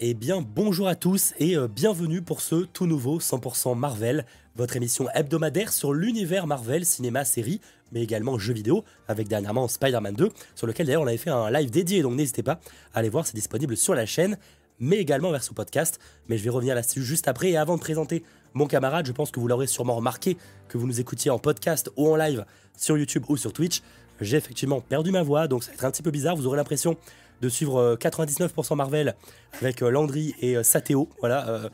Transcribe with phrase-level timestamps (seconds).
[0.00, 4.24] Eh bien, bonjour à tous et euh, bienvenue pour ce tout nouveau 100% Marvel,
[4.54, 7.60] votre émission hebdomadaire sur l'univers Marvel, cinéma, série,
[7.90, 11.50] mais également jeux vidéo, avec dernièrement Spider-Man 2, sur lequel d'ailleurs on avait fait un
[11.50, 12.60] live dédié, donc n'hésitez pas
[12.94, 14.38] à aller voir, c'est disponible sur la chaîne,
[14.78, 15.98] mais également vers ce podcast.
[16.28, 18.22] Mais je vais revenir là-dessus juste après, et avant de présenter
[18.54, 20.36] mon camarade, je pense que vous l'aurez sûrement remarqué,
[20.68, 22.44] que vous nous écoutiez en podcast ou en live
[22.76, 23.82] sur YouTube ou sur Twitch,
[24.20, 26.56] j'ai effectivement perdu ma voix, donc ça va être un petit peu bizarre, vous aurez
[26.56, 26.96] l'impression
[27.40, 29.14] de suivre 99% euh, Marvel
[29.60, 31.70] avec euh, Landry et euh, Sateo, voilà,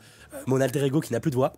[0.47, 1.53] mon alter ego qui n'a plus de voix.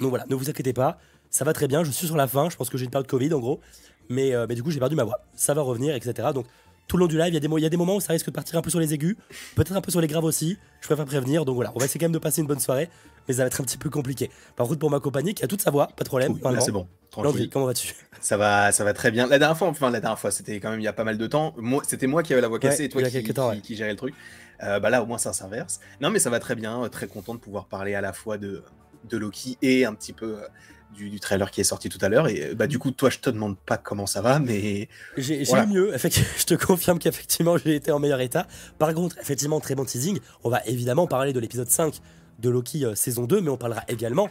[0.00, 0.98] Donc voilà, ne vous inquiétez pas,
[1.30, 3.06] ça va très bien, je suis sur la fin, je pense que j'ai une période
[3.06, 3.60] Covid en gros,
[4.08, 6.28] mais, mais du coup j'ai perdu ma voix, ça va revenir, etc.
[6.34, 6.46] Donc
[6.88, 8.00] tout le long du live, il y, a des, il y a des moments où
[8.00, 9.16] ça risque de partir un peu sur les aigus,
[9.54, 12.00] peut-être un peu sur les graves aussi, je préfère prévenir, donc voilà, on va essayer
[12.00, 12.88] quand même de passer une bonne soirée,
[13.28, 14.30] mais ça va être un petit peu compliqué.
[14.56, 16.38] Par contre pour ma compagnie qui a toute sa voix, pas de problème.
[16.60, 16.86] c'est bon.
[17.16, 17.94] Landry, comment vas-tu?
[18.20, 19.26] Ça va, ça va très bien.
[19.26, 21.18] La dernière fois, enfin la dernière fois, c'était quand même il y a pas mal
[21.18, 21.52] de temps.
[21.58, 23.22] Moi, c'était moi qui avais la voix cassée et toi qui,
[23.62, 24.14] qui, gérais le truc.
[24.62, 25.80] Euh, bah là, au moins, ça s'inverse.
[26.00, 26.88] Non, mais ça va très bien.
[26.88, 28.62] Très content de pouvoir parler à la fois de,
[29.08, 30.46] de Loki et un petit peu euh,
[30.94, 32.28] du, trailer qui est sorti tout à l'heure.
[32.28, 34.88] Et bah, du coup, toi, je te demande pas comment ça va, mais.
[35.16, 35.92] J'ai eu mieux.
[35.96, 38.46] je te confirme qu'effectivement, j'ai été en meilleur état.
[38.78, 40.18] Par contre, effectivement, très bon teasing.
[40.44, 42.00] On va évidemment parler de l'épisode 5
[42.38, 44.28] de Loki euh, saison 2, mais on parlera également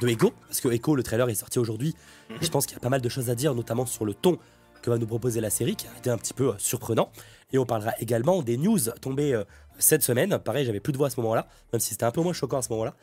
[0.00, 1.94] de Echo, parce que Echo, le trailer est sorti aujourd'hui.
[2.40, 4.38] Je pense qu'il y a pas mal de choses à dire, notamment sur le ton
[4.82, 7.10] que va nous proposer la série, qui a été un petit peu euh, surprenant.
[7.52, 9.44] Et on parlera également des news tombées euh,
[9.78, 10.38] cette semaine.
[10.38, 12.58] Pareil, j'avais plus de voix à ce moment-là, même si c'était un peu moins choquant
[12.58, 12.94] à ce moment-là,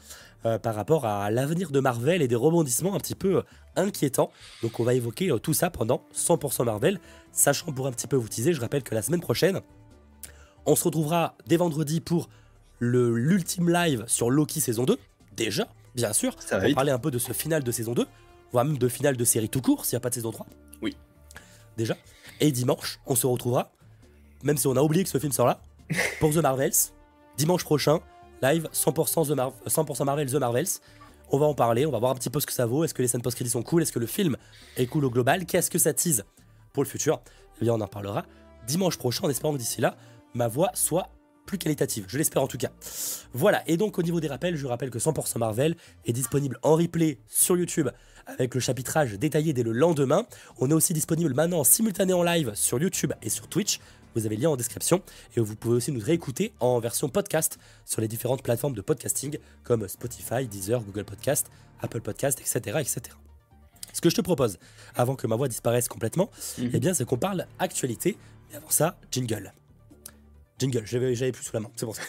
[0.45, 3.43] euh, par rapport à l'avenir de Marvel et des rebondissements un petit peu
[3.75, 4.31] inquiétants.
[4.63, 6.99] Donc on va évoquer tout ça pendant 100% Marvel,
[7.31, 9.61] sachant pour un petit peu vous teaser, je rappelle que la semaine prochaine,
[10.65, 12.29] on se retrouvera dès vendredi pour
[12.79, 14.97] l'ultime live sur Loki saison 2,
[15.35, 15.67] déjà,
[15.97, 16.33] bien sûr.
[16.53, 18.07] on va parler un peu de ce final de saison 2,
[18.53, 20.47] voire même de final de série tout court, s'il n'y a pas de saison 3.
[20.81, 20.95] Oui.
[21.75, 21.97] Déjà.
[22.39, 23.71] Et dimanche, on se retrouvera,
[24.43, 25.59] même si on a oublié que ce film sort là,
[26.21, 26.93] pour The Marvels.
[27.37, 27.99] Dimanche prochain,
[28.41, 30.79] live 100%, The 100 Marvel The Marvels.
[31.29, 32.85] On va en parler, on va voir un petit peu ce que ça vaut.
[32.85, 33.81] Est-ce que les scènes post-crédit sont cool?
[33.81, 34.37] Est-ce que le film
[34.77, 35.45] est cool au global?
[35.45, 36.23] Qu'est-ce que ça tease
[36.71, 37.19] pour le futur?
[37.59, 38.23] Eh bien, on en parlera
[38.67, 39.95] dimanche prochain en espérant que d'ici là,
[40.35, 41.09] ma voix soit
[41.47, 42.69] plus qualitative, je l'espère en tout cas.
[43.33, 45.75] Voilà, et donc au niveau des rappels, je rappelle que 100% Marvel
[46.05, 47.89] est disponible en replay sur YouTube
[48.27, 50.27] avec le chapitrage détaillé dès le lendemain.
[50.59, 53.79] On est aussi disponible maintenant en simultané en live sur YouTube et sur Twitch.
[54.13, 55.01] Vous avez le lien en description
[55.35, 59.37] et vous pouvez aussi nous réécouter en version podcast sur les différentes plateformes de podcasting
[59.63, 61.49] comme Spotify, Deezer, Google Podcast,
[61.81, 62.79] Apple Podcast, etc.
[62.79, 63.01] etc.
[63.93, 64.59] Ce que je te propose,
[64.95, 66.71] avant que ma voix disparaisse complètement, mhm.
[66.73, 68.17] eh bien, c'est qu'on parle actualité.
[68.49, 69.53] Mais avant ça, jingle.
[70.59, 72.01] Jingle, j'avais plus sous la main, c'est pour ça.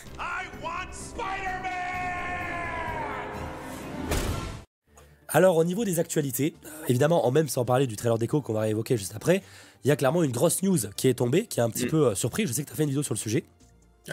[5.31, 6.55] Alors au niveau des actualités,
[6.89, 9.43] évidemment, en même sans parler du trailer d'écho qu'on va réévoquer juste après,
[9.85, 11.91] il y a clairement une grosse news qui est tombée, qui est un petit mm.
[11.91, 12.47] peu euh, surpris.
[12.47, 13.45] Je sais que tu as fait une vidéo sur le sujet.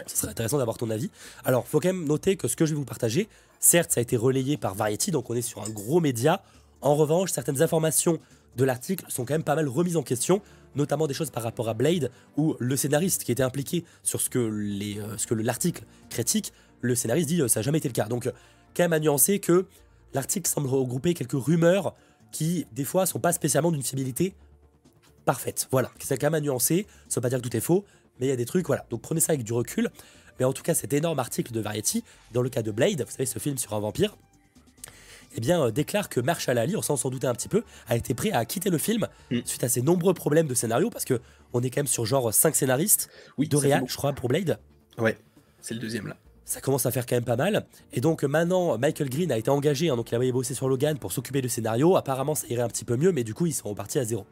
[0.06, 1.10] Ce serait intéressant d'avoir ton avis.
[1.46, 3.28] Alors, faut quand même noter que ce que je vais vous partager,
[3.60, 6.42] certes, ça a été relayé par Variety, donc on est sur un gros média.
[6.82, 8.20] En revanche, certaines informations
[8.56, 10.42] de l'article sont quand même pas mal remises en question,
[10.76, 14.30] notamment des choses par rapport à Blade, où le scénariste qui était impliqué sur ce
[14.30, 18.06] que, euh, l'article critique, le scénariste dit euh, ça n'a jamais été le cas.
[18.06, 18.30] Donc,
[18.76, 19.66] quand même à nuancer que
[20.14, 21.94] l'article semble regrouper quelques rumeurs
[22.30, 24.34] qui, des fois, sont pas spécialement d'une fiabilité
[25.24, 25.68] parfaite.
[25.70, 26.86] Voilà, c'est quand même à nuancer.
[27.08, 27.84] Ça veut pas dire que tout est faux,
[28.20, 28.86] mais il y a des trucs, voilà.
[28.90, 29.90] Donc prenez ça avec du recul.
[30.38, 33.10] Mais en tout cas, cet énorme article de Variety, dans le cas de Blade, vous
[33.10, 34.16] savez, ce film sur un vampire,
[35.36, 38.14] eh bien, euh, déclare que Marshall Ali, on s'en douter un petit peu, a été
[38.14, 39.40] prêt à quitter le film mm.
[39.44, 41.20] suite à ses nombreux problèmes de scénario, parce que
[41.52, 43.08] on est quand même sur genre 5 scénaristes
[43.38, 44.58] oui, de réal, je crois, pour Blade.
[44.98, 45.16] Ouais,
[45.60, 46.16] c'est le deuxième là.
[46.44, 47.66] Ça commence à faire quand même pas mal.
[47.92, 50.96] Et donc maintenant, Michael Green a été engagé, hein, donc il avait bossé sur Logan
[50.96, 51.96] pour s'occuper du scénario.
[51.96, 54.26] Apparemment, ça irait un petit peu mieux, mais du coup, ils sont repartis à zéro.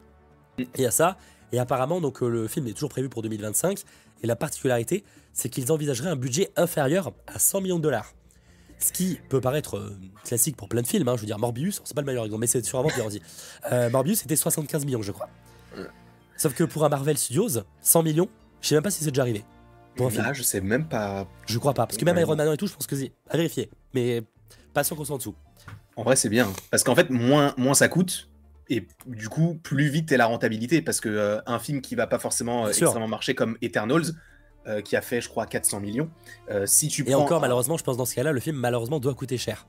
[0.59, 0.63] Mm.
[0.77, 1.17] Et à ça,
[1.55, 3.81] et apparemment, donc euh, le film est toujours prévu pour 2025.
[4.23, 8.13] Et la particularité, c'est qu'ils envisageraient un budget inférieur à 100 millions de dollars.
[8.79, 11.09] Ce qui peut paraître euh, classique pour plein de films.
[11.09, 11.15] Hein.
[11.17, 13.23] Je veux dire, Morbius, c'est pas le meilleur exemple, mais c'est sur un vampire aussi.
[13.73, 15.29] Euh, Morbius, c'était 75 millions, je crois.
[16.37, 18.29] Sauf que pour un Marvel Studios, 100 millions,
[18.61, 19.45] je sais même pas si c'est déjà arrivé.
[19.97, 21.29] Pour un Là, je sais même pas.
[21.47, 21.87] Je crois pas.
[21.87, 23.71] Parce que même Iron Man et tout, je pense que c'est à vérifier.
[23.95, 24.23] Mais
[24.73, 25.37] pas sûr qu'on soit en dessous.
[25.97, 26.53] En vrai, c'est bien.
[26.71, 28.29] Parce qu'en fait, moins, moins ça coûte,
[28.69, 30.83] et du coup, plus vite est la rentabilité.
[30.83, 34.07] Parce que euh, un film qui va pas forcément extrêmement marcher comme Eternals,
[34.67, 36.11] euh, qui a fait, je crois, 400 millions.
[36.51, 39.15] Euh, si tu Et encore, malheureusement, je pense dans ce cas-là, le film, malheureusement, doit
[39.15, 39.67] coûter cher.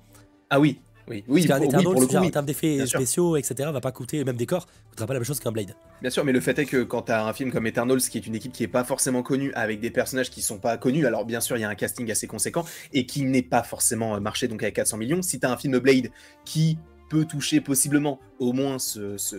[0.49, 4.23] Ah oui, oui, oui, Parce qu'un pour, en termes d'effets spéciaux, etc., va pas coûter,
[4.23, 5.75] même décor, coûtera pas la même chose qu'un Blade.
[6.01, 8.17] Bien sûr, mais le fait est que quand tu as un film comme Eternals, qui
[8.17, 11.05] est une équipe qui est pas forcément connue, avec des personnages qui sont pas connus,
[11.05, 14.15] alors bien sûr, il y a un casting assez conséquent, et qui n'est pas forcément
[14.15, 16.09] euh, marché, donc avec 400 millions, si tu as un film Blade
[16.43, 16.79] qui
[17.09, 19.35] peut toucher possiblement au moins ce, ce,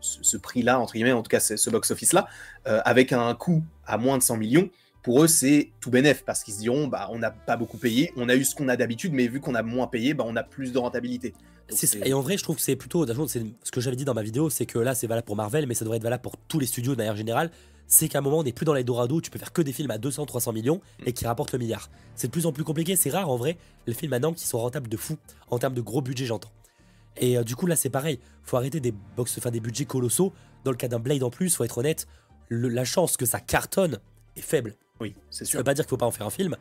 [0.00, 2.26] ce, prix-là, entre guillemets, en tout cas ce box-office-là,
[2.64, 4.70] avec un coût à moins de 100 millions,
[5.04, 8.10] pour eux, c'est tout bénef parce qu'ils se diront bah, on n'a pas beaucoup payé,
[8.16, 10.34] on a eu ce qu'on a d'habitude, mais vu qu'on a moins payé, bah, on
[10.34, 11.34] a plus de rentabilité.
[12.04, 13.06] Et en vrai, je trouve que c'est plutôt.
[13.06, 15.74] Ce que j'avais dit dans ma vidéo, c'est que là, c'est valable pour Marvel, mais
[15.74, 17.50] ça devrait être valable pour tous les studios de manière générale.
[17.86, 19.74] C'est qu'à un moment, on n'est plus dans les Dorado, tu peux faire que des
[19.74, 21.90] films à 200-300 millions et qui rapportent le milliard.
[22.14, 24.58] C'est de plus en plus compliqué, c'est rare en vrai, les films maintenant qui sont
[24.58, 25.18] rentables de fou,
[25.50, 26.50] en termes de gros budget, j'entends.
[27.16, 30.32] Et euh, du coup, là, c'est pareil, faut arrêter des box, enfin des budgets colossaux.
[30.64, 32.06] Dans le cas d'un Blade en plus, faut être honnête,
[32.50, 33.98] la chance que ça cartonne
[34.36, 34.74] est faible.
[35.00, 35.52] Oui, c'est sûr.
[35.52, 36.56] Ça veut pas dire qu'il faut pas en faire un film,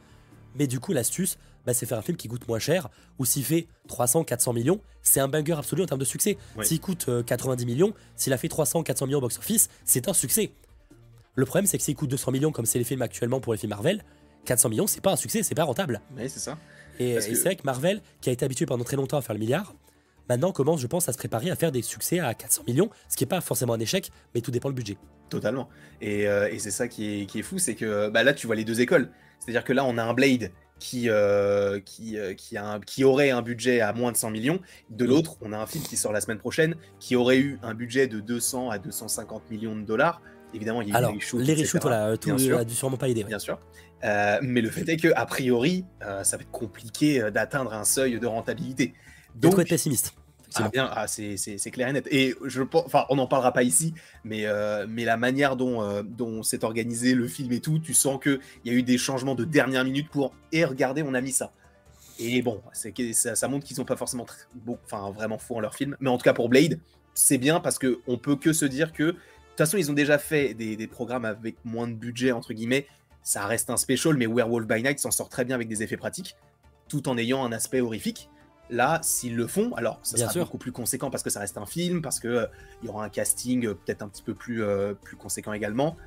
[0.56, 2.90] mais du coup, l'astuce, bah, c'est faire un film qui coûte moins cher,
[3.20, 6.38] ou s'il fait 300, 400 millions, c'est un banger absolu en termes de succès.
[6.62, 10.14] S'il coûte 90 euh, millions, s'il a fait 300, 400 millions au box-office, c'est un
[10.14, 10.52] succès.
[11.36, 13.60] Le problème, c'est que s'il coûte 200 millions, comme c'est les films actuellement pour les
[13.60, 14.04] films Marvel,
[14.46, 16.02] 400 millions, c'est pas un succès, c'est pas rentable.
[16.16, 16.58] Oui, c'est ça.
[17.00, 19.40] Et, c'est vrai que Marvel, qui a été habitué pendant très longtemps à faire le
[19.40, 19.74] milliard,
[20.30, 23.18] maintenant commence, je pense, à se préparer à faire des succès à 400 millions, ce
[23.18, 24.98] qui n'est pas forcément un échec, mais tout dépend du budget.
[25.30, 25.70] Totalement.
[26.02, 28.56] Et, euh, c'est ça qui est, qui est, fou, c'est que bah, là, tu vois
[28.56, 29.10] les deux écoles.
[29.40, 33.32] C'est-à-dire que là, on a un Blade qui, euh, qui, euh, qui, a qui, aurait
[33.32, 34.60] un budget à moins de 100 millions.
[34.90, 37.74] De l'autre, on a un film qui sort la semaine prochaine qui aurait eu un
[37.74, 40.22] budget de 200 à 250 millions de dollars.
[40.54, 41.42] Évidemment, il y a eu les reshoots.
[41.42, 43.24] Les reshoots, voilà, tout a dû sûrement pas aider.
[43.24, 43.60] Bien sûr.
[44.04, 48.28] mais le fait est que, a priori, ça va être compliqué d'atteindre un seuil de
[48.28, 48.94] rentabilité.
[49.36, 50.14] Donc, être pessimiste.
[50.56, 52.08] Ah bien, ah, c'est clair et net.
[52.12, 53.94] Et je enfin, on n'en parlera pas ici,
[54.24, 57.94] mais, euh, mais la manière dont, euh, dont s'est organisé le film et tout, tu
[57.94, 61.22] sens qu'il y a eu des changements de dernière minute pour et regardez, on a
[61.22, 61.52] mis ça.
[62.20, 64.26] Et bon, ça, ça montre qu'ils sont pas forcément
[64.86, 66.80] enfin, vraiment fous en leur film, mais en tout cas pour Blade,
[67.16, 69.96] c'est bien parce que on peut que se dire que de toute façon, ils ont
[69.96, 72.88] déjà fait des, des programmes avec moins de budget entre guillemets.
[73.24, 75.98] Ça reste un special, mais Werewolf by Night s'en sort très bien avec des effets
[75.98, 76.36] pratiques,
[76.90, 78.30] tout en ayant un aspect horrifique.
[78.70, 81.66] Là, s'ils le font, alors ça sera beaucoup plus conséquent parce que ça reste un
[81.66, 82.46] film, parce que euh,
[82.82, 85.98] il y aura un casting euh, peut-être un petit peu plus, euh, plus conséquent également.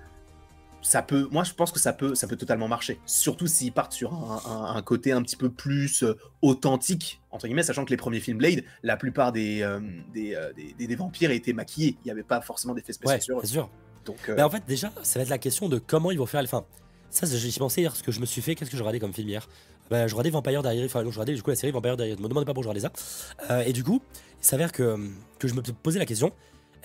[0.81, 2.99] Ça peut, moi je pense que ça peut, ça peut totalement marcher.
[3.07, 6.05] Surtout s'ils partent sur un, côté un petit peu plus
[6.43, 9.69] authentique entre guillemets, sachant que les premiers films Blade, la plupart des,
[10.15, 10.37] des,
[10.79, 11.97] des, vampires étaient maquillés.
[12.05, 13.69] Il n'y avait pas forcément d'effets spéciaux ouais, sûr.
[14.05, 16.43] Donc, Mais en fait, déjà, ça va être la question de comment ils vont faire.
[16.45, 16.65] Enfin,
[17.11, 18.55] ça, j'ai pensé hier ce que je me suis fait.
[18.55, 19.49] Qu'est-ce que j'ai regardé comme film hier?
[19.91, 22.23] Bah, je regardais Vampire Diaries, enfin je regardais du coup la série Vampire Diaries, ne
[22.23, 23.51] me demandez pas pourquoi je regardais ça.
[23.51, 24.03] Euh, et du coup,
[24.41, 24.97] il s'avère que,
[25.39, 26.33] que je me posais la question,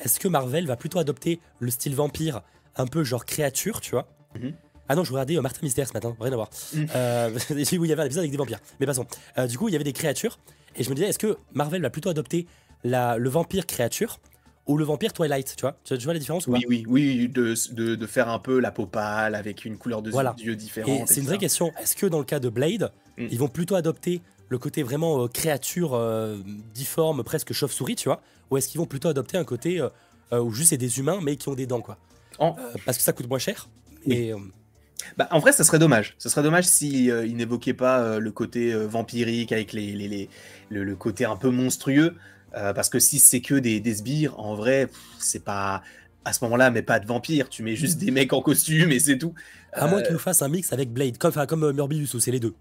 [0.03, 2.42] est-ce que Marvel va plutôt adopter le style vampire
[2.75, 4.07] un peu genre créature, tu vois?
[4.36, 4.53] Mhm.
[4.92, 6.50] Ah non, je regardais euh, Martin Mystère ce matin, rien à voir.
[6.74, 6.86] Mm.
[6.95, 8.59] Euh, où il y avait un épisode avec des vampires.
[8.80, 9.06] Mais passons.
[9.38, 10.38] Euh, du coup, il y avait des créatures,
[10.75, 12.45] et je me disais, est-ce que Marvel va plutôt adopter
[12.83, 14.19] la, le vampire créature
[14.67, 17.55] ou le vampire Twilight, tu vois tu, vois la différence ou Oui, oui, oui, de,
[17.73, 20.11] de, de, faire un peu la peau pâle avec une couleur de
[20.41, 21.07] yeux différente.
[21.07, 21.71] c'est une vraie question.
[21.81, 23.27] Est-ce que dans le cas de Blade, mm.
[23.31, 24.21] ils vont plutôt adopter
[24.51, 26.37] le côté vraiment euh, créature euh,
[26.73, 28.21] difforme, presque chauve-souris, tu vois
[28.51, 31.37] Ou est-ce qu'ils vont plutôt adopter un côté euh, où juste c'est des humains mais
[31.37, 31.97] qui ont des dents, quoi
[32.85, 33.69] Parce que ça coûte moins cher.
[34.05, 34.33] Et,
[35.17, 36.15] bah, en vrai, ça serait dommage.
[36.17, 40.29] Ce serait dommage si n'évoquaient pas le côté vampirique avec les, les, les
[40.69, 42.15] le, côté un peu monstrueux.
[42.56, 44.88] Euh, parce que si c'est que des, des sbires, en vrai,
[45.19, 45.81] c'est pas.
[46.24, 49.00] À ce moment-là, mais pas de vampires, tu mets juste des mecs en costume et
[49.00, 49.33] c'est tout.
[49.74, 52.19] À moins euh, qu'ils nous fassent un mix avec Blade, comme, comme euh, Morbius, où
[52.19, 52.53] c'est les deux.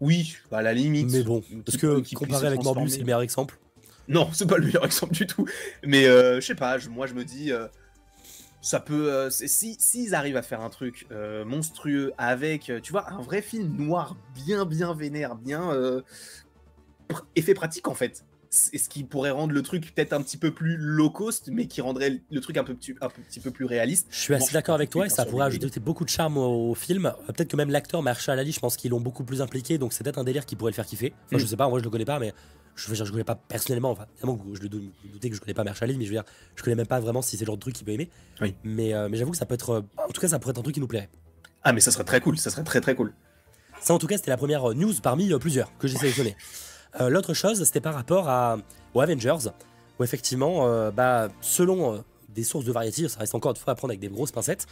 [0.00, 1.12] Oui, à la limite.
[1.12, 3.56] Mais bon, parce que comparé avec Morbius, c'est le meilleur exemple.
[4.08, 5.46] Non, c'est pas le meilleur exemple du tout.
[5.84, 7.52] Mais je sais pas, moi je me dis,
[8.60, 9.28] ça peut.
[9.30, 11.06] si s'ils arrivent à faire un truc
[11.46, 16.02] monstrueux avec, tu vois, un vrai film noir bien bien vénère, bien
[17.36, 20.76] effet pratique en fait ce qui pourrait rendre le truc peut-être un petit peu plus
[20.76, 24.08] low cost, mais qui rendrait le truc un, peu, un petit peu plus réaliste.
[24.10, 27.12] Je suis assez d'accord avec toi et ça pourrait ajouter beaucoup de charme au, film.
[27.28, 30.02] Peut-être que même l'acteur Marshall Ali, je pense qu'ils l'ont beaucoup plus impliqué, donc c'est
[30.02, 31.12] peut-être un délire qui pourrait le faire kiffer.
[31.26, 31.46] Enfin, je mm.
[31.46, 32.32] sais pas, moi je le connais pas, mais
[32.74, 33.92] je veux dire, je connais pas personnellement.
[33.92, 36.24] Enfin, évidemment, je le doutais que je connais pas Marshall Ali, mais je veux dire,
[36.56, 38.10] je connais même pas vraiment si c'est le genre de truc qu'il peut aimer.
[38.40, 38.54] Oui.
[38.64, 39.70] Mais, euh, mais j'avoue que ça peut être.
[39.70, 41.10] Euh, en tout cas, ça pourrait être un truc qui nous plairait.
[41.62, 43.12] Ah, mais ça serait très cool, ça serait très très cool.
[43.80, 46.36] Ça, en tout cas, c'était la première news parmi euh, plusieurs que j'ai sélectionné.
[46.98, 48.58] L'autre chose, c'était par rapport à,
[48.94, 49.50] Avengers,
[49.98, 51.98] où effectivement, euh, bah, selon euh,
[52.30, 54.66] des sources de variété, ça reste encore une fois à prendre avec des grosses pincettes,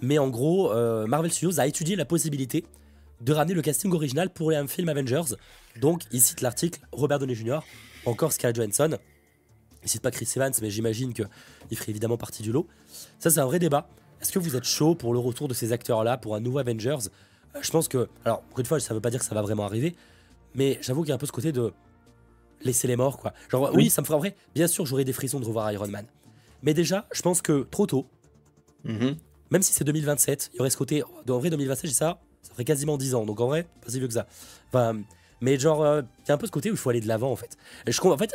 [0.00, 2.64] mais en gros, euh, Marvel Studios a étudié la possibilité
[3.20, 5.36] de ramener le casting original pour un film Avengers.
[5.80, 7.60] Donc, il cite l'article Robert Downey Jr.,
[8.04, 8.98] encore Scarlett Johansson.
[9.84, 12.66] Il cite pas Chris Evans, mais j'imagine qu'il ferait évidemment partie du lot.
[13.18, 13.88] Ça, c'est un vrai débat.
[14.20, 17.08] Est-ce que vous êtes chaud pour le retour de ces acteurs-là pour un nouveau Avengers?
[17.60, 19.64] Je pense que, alors, encore une fois, ça veut pas dire que ça va vraiment
[19.64, 19.94] arriver,
[20.54, 21.72] mais j'avoue qu'il y a un peu ce côté de
[22.62, 23.32] laisser les morts, quoi.
[23.50, 24.36] Genre, oui, ça me ferait vrai.
[24.54, 26.06] Bien sûr, j'aurais des frissons de revoir Iron Man.
[26.62, 28.06] Mais déjà, je pense que trop tôt,
[28.84, 29.16] mhm.
[29.50, 31.02] même si c'est 2027, il y aurait ce côté.
[31.02, 33.26] En vrai, 2027, j'ai ça, ça ferait quasiment 10 ans.
[33.26, 34.26] Donc en vrai, pas si vieux que ça.
[34.68, 35.00] Enfin,
[35.40, 37.08] mais genre, euh, il y a un peu ce côté où il faut aller de
[37.08, 37.56] l'avant, en fait.
[37.86, 38.32] je, en fait,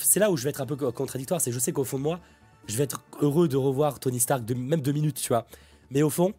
[0.00, 1.40] c'est là où je vais être un peu contradictoire.
[1.40, 2.20] C'est je sais qu'au fond de moi,
[2.66, 5.46] je vais être heureux de revoir Tony Stark, de, même deux minutes, tu vois.
[5.90, 6.34] Mais au fond,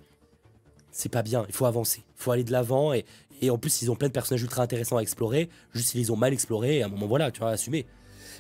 [0.91, 1.45] c'est pas bien.
[1.47, 2.03] Il faut avancer.
[2.05, 2.91] Il faut aller de l'avant.
[2.93, 3.05] Et,
[3.41, 5.49] et en plus, ils ont plein de personnages ultra intéressants à explorer.
[5.73, 6.81] Juste, ils les ont mal explorés.
[6.81, 7.85] À un moment, voilà, tu vas assumer.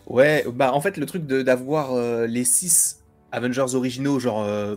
[0.07, 4.75] Ouais, bah en fait, le truc d'avoir euh, les six Avengers originaux, genre euh,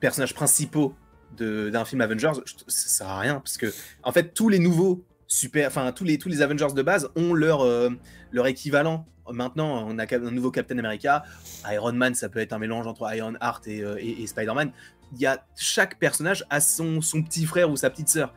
[0.00, 0.94] personnages principaux
[1.36, 2.32] d'un film Avengers,
[2.68, 3.34] ça sert à rien.
[3.36, 6.82] Parce que, en fait, tous les nouveaux super, enfin, tous les, tous les Avengers de
[6.82, 7.90] base ont leur, euh,
[8.30, 9.06] leur équivalent.
[9.28, 11.24] Maintenant, on a un nouveau Captain America.
[11.72, 13.82] Iron Man, ça peut être un mélange entre Iron Heart et,
[14.22, 14.70] et Spider-Man.
[15.14, 18.34] Il y a chaque personnage a son, son petit frère ou sa petite sœur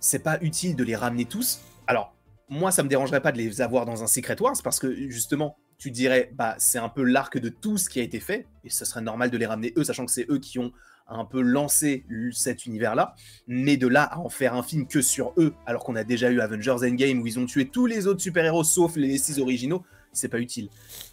[0.00, 1.60] c'est pas utile de les ramener tous.
[1.86, 2.14] Alors,
[2.48, 5.56] moi, ça me dérangerait pas de les avoir dans un Secret Wars parce que justement,
[5.78, 8.70] tu dirais, bah, c'est un peu l'arc de tout ce qui a été fait et
[8.70, 10.72] ce serait normal de les ramener eux, sachant que c'est eux qui ont
[11.06, 13.14] un peu lancé cet univers-là.
[13.46, 16.30] Mais de là à en faire un film que sur eux, alors qu'on a déjà
[16.30, 19.82] eu Avengers Endgame où ils ont tué tous les autres super-héros sauf les six originaux,
[20.12, 20.68] c'est pas utile.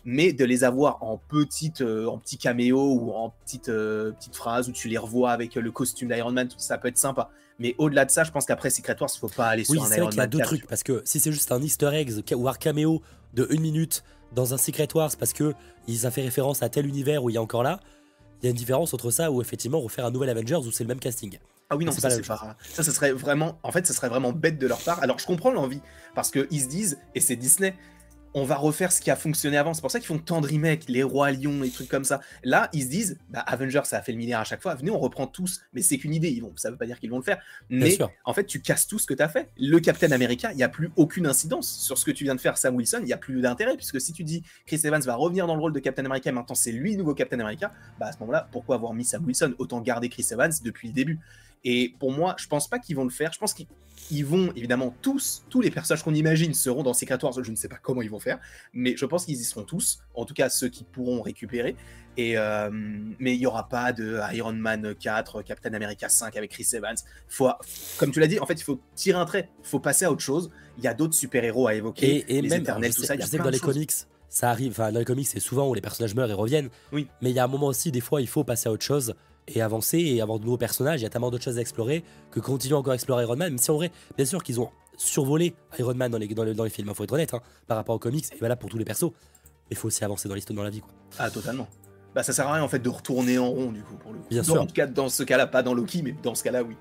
[0.05, 4.35] Mais de les avoir en petite, euh, en petit caméo ou en petite, euh, petite
[4.35, 7.29] phrase où tu les revois avec le costume d'Iron Man, ça peut être sympa.
[7.59, 9.89] Mais au-delà de ça, je pense qu'après Secret Wars, il faut pas aller sur un
[9.95, 10.13] Iron Man.
[10.13, 12.53] Il y a deux trucs parce que si c'est juste un Easter egg ou un
[12.53, 13.01] caméo
[13.33, 15.53] de une minute dans un Secret Wars parce que
[15.87, 17.79] ils ont fait référence à tel univers où il y a encore là,
[18.41, 20.83] il y a une différence entre ça ou effectivement refaire un nouvel Avengers où c'est
[20.83, 21.39] le même casting.
[21.69, 22.55] Ah oui, non, ça, c'est pas.
[22.69, 23.59] Ça, ça serait vraiment.
[23.63, 25.03] En fait, ça serait vraiment bête de leur part.
[25.03, 25.81] Alors, je comprends l'envie
[26.15, 27.75] parce qu'ils se disent, et c'est Disney,
[28.37, 29.73] on va refaire ce qui a fonctionné avant.
[29.73, 32.21] C'est pour ça qu'ils font tant de remakes, les rois lions, les trucs comme ça.
[32.43, 34.75] Là, ils se disent, bah, Avengers, ça a fait le milliard à chaque fois.
[34.75, 35.61] Venez, on reprend tous.
[35.73, 36.29] Mais c'est qu'une idée.
[36.29, 37.39] Ils vont, ça veut pas dire qu'ils vont le faire.
[37.69, 39.49] Mais en fait, tu casses tout ce que tu as fait.
[39.57, 42.41] Le Captain America, il n'y a plus aucune incidence sur ce que tu viens de
[42.41, 42.99] faire, Sam Wilson.
[43.01, 45.61] Il n'y a plus d'intérêt puisque si tu dis Chris Evans va revenir dans le
[45.61, 48.75] rôle de Captain America, maintenant c'est lui nouveau Captain America, bah à ce moment-là, pourquoi
[48.75, 49.53] avoir mis Sam Wilson?
[49.57, 51.19] Autant garder Chris Evans depuis le début.
[51.63, 53.31] Et pour moi, je pense pas qu'ils vont le faire.
[53.33, 57.33] Je pense qu'ils vont, évidemment, tous, tous les personnages qu'on imagine seront dans Secret Wars.
[57.43, 58.39] Je ne sais pas comment ils vont faire,
[58.73, 59.99] mais je pense qu'ils y seront tous.
[60.13, 61.75] En tout cas, ceux qui pourront récupérer.
[62.15, 66.51] Et euh, mais il n'y aura pas de Iron Man 4, Captain America 5 avec
[66.51, 66.95] Chris Evans.
[67.27, 67.49] Faut,
[67.97, 69.49] comme tu l'as dit, en fait, il faut tirer un trait.
[69.63, 70.49] Il faut passer à autre chose.
[70.77, 72.25] Il y a d'autres super-héros à évoquer.
[72.27, 73.15] Et, les même, éternels, tout ça.
[73.15, 73.91] Je sais que dans les comics,
[74.29, 74.71] ça arrive.
[74.71, 76.69] Enfin, dans les comics, c'est souvent où les personnages meurent et reviennent.
[76.91, 77.07] Oui.
[77.21, 79.13] Mais il y a un moment aussi, des fois, il faut passer à autre chose
[79.47, 81.01] et avancer et avoir de nouveaux personnages.
[81.01, 83.49] Il y a tellement d'autres choses à explorer que continuer encore à explorer Iron Man.
[83.49, 86.69] Même si en vrai, bien sûr qu'ils ont survolé Iron Man dans les, dans les,
[86.69, 88.85] films, il faut être honnête, hein, par rapport aux comics, et voilà pour tous les
[88.85, 89.11] persos.
[89.69, 90.81] Mais il faut aussi avancer dans l'histoire, dans la vie.
[90.81, 90.91] Quoi.
[91.19, 91.67] Ah, totalement.
[92.15, 94.19] Bah, ça sert à rien en fait de retourner en rond du coup pour le
[94.29, 94.65] Bien sûr.
[94.73, 96.75] Cas, dans ce cas-là, pas dans Loki, mais dans ce cas-là, oui.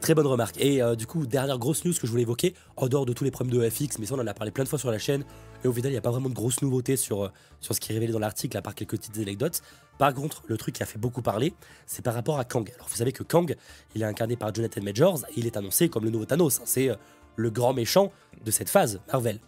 [0.00, 0.56] Très bonne remarque.
[0.58, 3.24] Et euh, du coup, dernière grosse news que je voulais évoquer, en dehors de tous
[3.24, 4.98] les problèmes de FX, mais ça on en a parlé plein de fois sur la
[4.98, 5.24] chaîne,
[5.64, 7.28] et au final il n'y a pas vraiment de grosses nouveautés sur, euh,
[7.60, 9.62] sur ce qui est révélé dans l'article, à part quelques petites anecdotes.
[9.98, 11.54] Par contre, le truc qui a fait beaucoup parler,
[11.86, 12.70] c'est par rapport à Kang.
[12.74, 13.54] Alors vous savez que Kang,
[13.94, 16.60] il est incarné par Jonathan Majors, et il est annoncé comme le nouveau Thanos.
[16.60, 16.64] Hein.
[16.64, 16.96] C'est euh,
[17.36, 18.12] le grand méchant
[18.44, 19.40] de cette phase Marvel.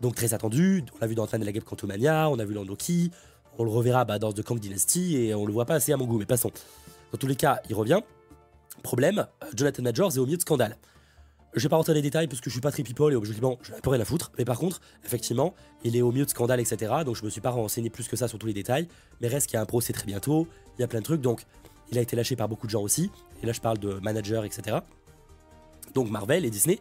[0.00, 2.64] Donc très attendu, on l'a vu dans Ant-Man la Guêpe Quantumania, on a vu dans
[3.58, 5.96] on le reverra bah, dans The Kang Dynasty, et on le voit pas assez à
[5.96, 6.50] mon goût, mais passons.
[7.12, 8.00] Dans tous les cas, il revient.
[8.82, 10.76] Problème, Jonathan Majors est au milieu de scandale.
[11.54, 13.58] Je vais pas rentrer dans les détails parce que je suis pas très et objectivement,
[13.62, 14.32] je n'ai pas rien à foutre.
[14.38, 16.92] Mais par contre, effectivement, il est au milieu de scandale, etc.
[17.04, 18.88] Donc je me suis pas renseigné plus que ça sur tous les détails.
[19.20, 20.48] Mais reste qu'il y a un procès très bientôt,
[20.78, 21.20] il y a plein de trucs.
[21.20, 21.44] Donc
[21.90, 23.10] il a été lâché par beaucoup de gens aussi.
[23.42, 24.78] Et là, je parle de manager, etc.
[25.94, 26.80] Donc Marvel et Disney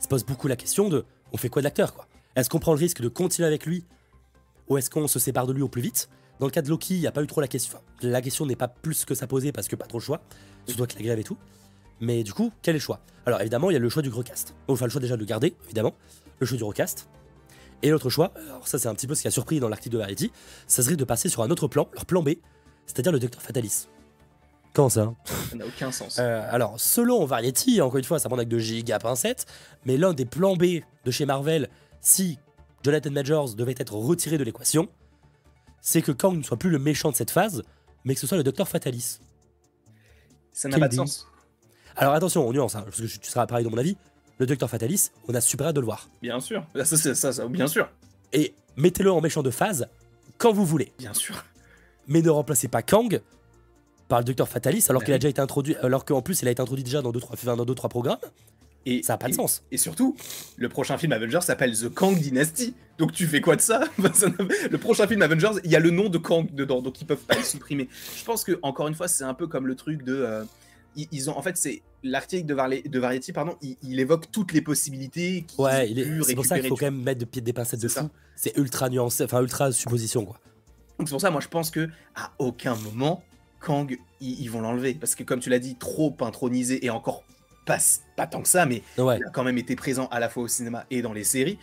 [0.00, 2.08] se posent beaucoup la question de on fait quoi de l'acteur, quoi?
[2.34, 3.84] Est-ce qu'on prend le risque de continuer avec lui
[4.68, 6.08] ou est-ce qu'on se sépare de lui au plus vite?
[6.40, 7.78] Dans le cas de Loki, il n'y a pas eu trop la question.
[8.02, 10.20] la question n'est pas plus que ça posait parce que pas trop le choix
[10.68, 11.36] surtout avec la grève et tout.
[12.00, 13.00] Mais du coup, quel est le choix?
[13.26, 14.54] Alors évidemment, il y a le choix du recast.
[14.68, 15.94] Enfin, le choix déjà de le garder, évidemment.
[16.38, 17.08] Le choix du recast.
[17.82, 19.94] Et l'autre choix, alors ça c'est un petit peu ce qui a surpris dans l'article
[19.94, 20.32] de Variety,
[20.66, 22.30] ça serait de passer sur un autre plan, leur plan B,
[22.86, 23.86] c'est-à-dire le Docteur Fatalis.
[24.74, 25.12] Comment ça?
[25.50, 26.18] Ça n'a aucun sens.
[26.18, 29.46] Euh, alors, selon Variety, encore une fois, ça prend avec de giga pincettes,
[29.84, 31.68] mais l'un des plans B de chez Marvel,
[32.00, 32.38] si
[32.82, 34.88] Jonathan Majors devait être retiré de l'équation,
[35.80, 37.62] c'est que Kang ne soit plus le méchant de cette phase,
[38.04, 39.18] mais que ce soit le Docteur Fatalis.
[40.52, 41.28] Ça n'a pas de sens.
[41.96, 43.96] Alors attention, on nuance, hein, parce que tu seras pareil dans mon avis.
[44.38, 46.08] Le Docteur Fatalis, on a super hâte de le voir.
[46.22, 47.88] Bien sûr, ça, ça, ça, bien sûr.
[48.32, 49.88] Et mettez-le en méchant de phase
[50.36, 50.92] quand vous voulez.
[50.98, 51.44] Bien sûr.
[52.06, 53.20] Mais ne remplacez pas Kang
[54.08, 56.50] par le Docteur Fatalis alors qu'il a déjà été introduit, alors qu'en plus il a
[56.50, 58.18] été introduit déjà dans 2-3 dans deux, trois programmes.
[58.86, 59.62] Et, ça n'a pas de sens.
[59.70, 60.16] Et surtout,
[60.56, 62.74] le prochain film Avengers s'appelle The Kang Dynasty.
[62.96, 63.84] Donc tu fais quoi de ça?
[63.98, 67.18] Le prochain film Avengers, il y a le nom de Kang dedans, donc ils peuvent
[67.18, 67.88] pas le supprimer.
[68.16, 70.14] Je pense que encore une fois, c'est un peu comme le truc de.
[70.14, 70.44] Euh,
[70.96, 75.44] ils, ont en fait c'est l'article de, de, Variety pardon, il, évoque toutes les possibilités.
[75.58, 75.92] Ouais,
[76.24, 78.08] c'est pour ça qu'il faut quand même mettre de pied des pincettes de fou.
[78.34, 80.40] C'est ultra nuancé, enfin ultra supposition quoi.
[80.98, 83.22] Donc c'est pour ça, moi je pense que à aucun moment
[83.60, 87.22] Kang ils, vont l'enlever parce que comme tu l'as dit, trop intronisé et encore
[87.68, 87.78] pas,
[88.16, 90.48] pas tant que ça, mais il a quand même été présent à la fois au
[90.48, 91.58] cinéma et dans les séries.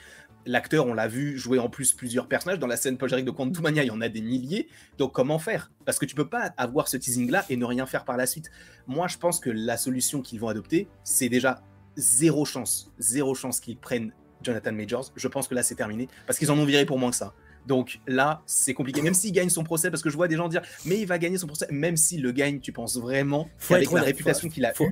[0.45, 2.59] l'acteur, on l'a vu jouer en plus plusieurs personnages.
[2.59, 4.67] Dans la scène post de Quantumania, il y en a des milliers.
[4.97, 5.71] Donc comment faire?
[5.85, 8.49] Parce que tu peux pas avoir ce teasing-là et ne rien faire par la suite.
[8.87, 11.61] Moi, je pense que la solution qu'ils vont adopter, c'est déjà
[11.95, 14.11] zéro chance, zéro chance qu'ils prennent
[14.43, 15.11] Jonathan Majors.
[15.15, 17.33] Je pense que là, c'est terminé parce qu'ils en ont viré pour moins que ça.
[17.65, 19.01] Donc là, c'est compliqué.
[19.01, 21.17] Même s'il gagne son procès, parce que je vois des gens dire, mais il va
[21.17, 24.73] gagner son procès, même s'il le gagne, tu penses vraiment qu'avec la réputation qu'il a
[24.73, 24.89] faut,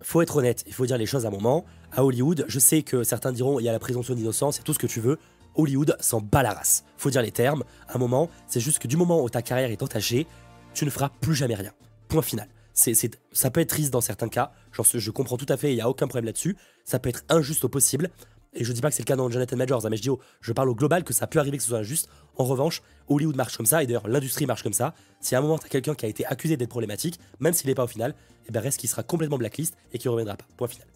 [0.00, 1.64] faut être honnête, il faut dire les choses à un moment.
[1.92, 4.72] À Hollywood, je sais que certains diront, il y a la présomption d'innocence, et tout
[4.72, 5.18] ce que tu veux.
[5.56, 6.84] Hollywood s'en bat la race.
[6.96, 7.64] Faut dire les termes.
[7.88, 10.26] À un moment, c'est juste que du moment où ta carrière est entachée,
[10.72, 11.72] tu ne feras plus jamais rien.
[12.08, 12.48] Point final.
[12.74, 12.94] C'est,
[13.32, 15.88] ça peut être triste dans certains cas, je comprends tout à fait, il n'y a
[15.88, 16.56] aucun problème là-dessus.
[16.84, 18.08] Ça peut être injuste au possible,
[18.54, 20.10] et je dis pas que c'est le cas dans Jonathan Majors, hein, mais je dis
[20.40, 22.08] je parle au global que ça peut arriver que ce soit injuste.
[22.36, 24.94] En revanche, Hollywood marche comme ça, et d'ailleurs l'industrie marche comme ça.
[25.20, 27.68] Si à un moment tu as quelqu'un qui a été accusé d'être problématique, même s'il
[27.68, 30.36] n'est pas au final, et eh ben reste qu'il sera complètement blacklist et qu'il reviendra
[30.36, 30.46] pas.
[30.56, 30.86] Point final.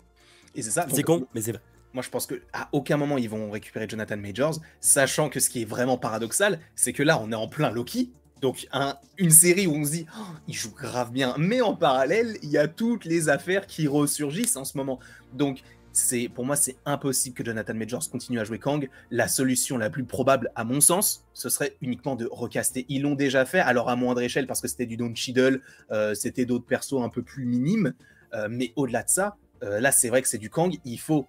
[0.54, 0.86] Et c'est ça.
[0.92, 1.60] C'est con, mais c'est vrai.
[1.92, 5.50] Moi, je pense que à aucun moment ils vont récupérer Jonathan Majors, sachant que ce
[5.50, 8.10] qui est vraiment paradoxal, c'est que là, on est en plein Loki.
[8.40, 11.34] Donc, un, une série où on se dit, oh, il joue grave bien.
[11.38, 14.98] Mais en parallèle, il y a toutes les affaires qui ressurgissent en ce moment.
[15.32, 18.88] Donc, c'est pour moi c'est impossible que Jonathan Majors continue à jouer Kang.
[19.10, 22.86] La solution la plus probable, à mon sens, ce serait uniquement de recaster.
[22.88, 26.14] Ils l'ont déjà fait, alors à moindre échelle parce que c'était du Don Cheadle, euh,
[26.14, 27.94] c'était d'autres persos un peu plus minimes,
[28.34, 30.74] euh, mais au-delà de ça, euh, là c'est vrai que c'est du Kang.
[30.84, 31.26] Il faut,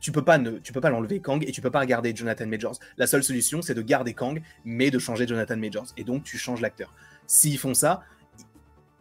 [0.00, 2.46] tu peux pas ne, tu peux pas l'enlever Kang et tu peux pas garder Jonathan
[2.46, 2.78] Majors.
[2.98, 5.86] La seule solution c'est de garder Kang, mais de changer Jonathan Majors.
[5.96, 6.94] Et donc tu changes l'acteur.
[7.26, 8.02] S'ils font ça,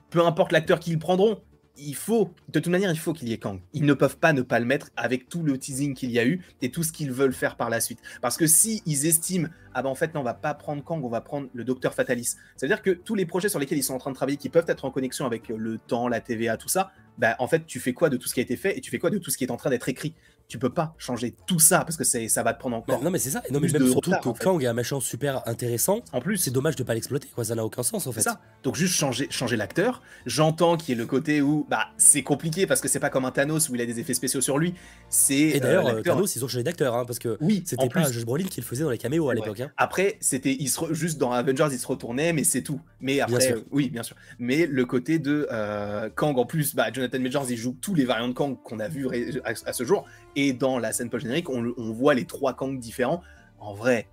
[0.09, 1.41] peu importe l'acteur qu'ils prendront,
[1.77, 3.61] il faut, de toute manière, il faut qu'il y ait Kang.
[3.73, 6.25] Ils ne peuvent pas ne pas le mettre avec tout le teasing qu'il y a
[6.25, 7.99] eu et tout ce qu'ils veulent faire par la suite.
[8.21, 11.03] Parce que si ils estiment, ah ben en fait, non, on va pas prendre Kang,
[11.03, 12.35] on va prendre le Docteur Fatalis.
[12.55, 14.37] Ça veut dire que tous les projets sur lesquels ils sont en train de travailler,
[14.37, 17.65] qui peuvent être en connexion avec le temps, la TVA, tout ça, bah, en fait,
[17.65, 19.17] tu fais quoi de tout ce qui a été fait et tu fais quoi de
[19.17, 20.13] tout ce qui est en train d'être écrit?
[20.51, 23.01] Tu peux pas changer tout ça parce que ça va te prendre encore.
[23.01, 23.41] non, mais c'est ça.
[23.51, 26.01] non, mais même surtout que Kang est un méchant super intéressant.
[26.11, 27.29] En plus, c'est dommage de pas l'exploiter.
[27.33, 28.19] Quoi, ça n'a aucun sens en fait.
[28.19, 28.41] Ça.
[28.63, 30.01] Donc juste changer, changer l'acteur.
[30.25, 33.23] J'entends qu'il y ait le côté où bah c'est compliqué parce que c'est pas comme
[33.23, 34.73] un Thanos où il a des effets spéciaux sur lui.
[35.07, 38.11] C'est et d'ailleurs euh, Thanos ils ont changé d'acteur hein, parce que oui, c'était pas
[38.11, 39.61] Josh Brolin qui le faisait dans les caméos à l'époque.
[39.61, 39.71] Hein.
[39.77, 42.81] Après c'était il se juste dans Avengers il se retournait mais c'est tout.
[42.99, 44.17] Mais après oui bien sûr.
[44.37, 48.03] Mais le côté de euh, Kang en plus bah Jonathan Majors il joue tous les
[48.03, 49.07] variants de Kang qu'on a vu
[49.45, 53.21] à, ce jour et dans la scène post-générique, on, voit les trois Kang différents.
[53.59, 54.07] En vrai,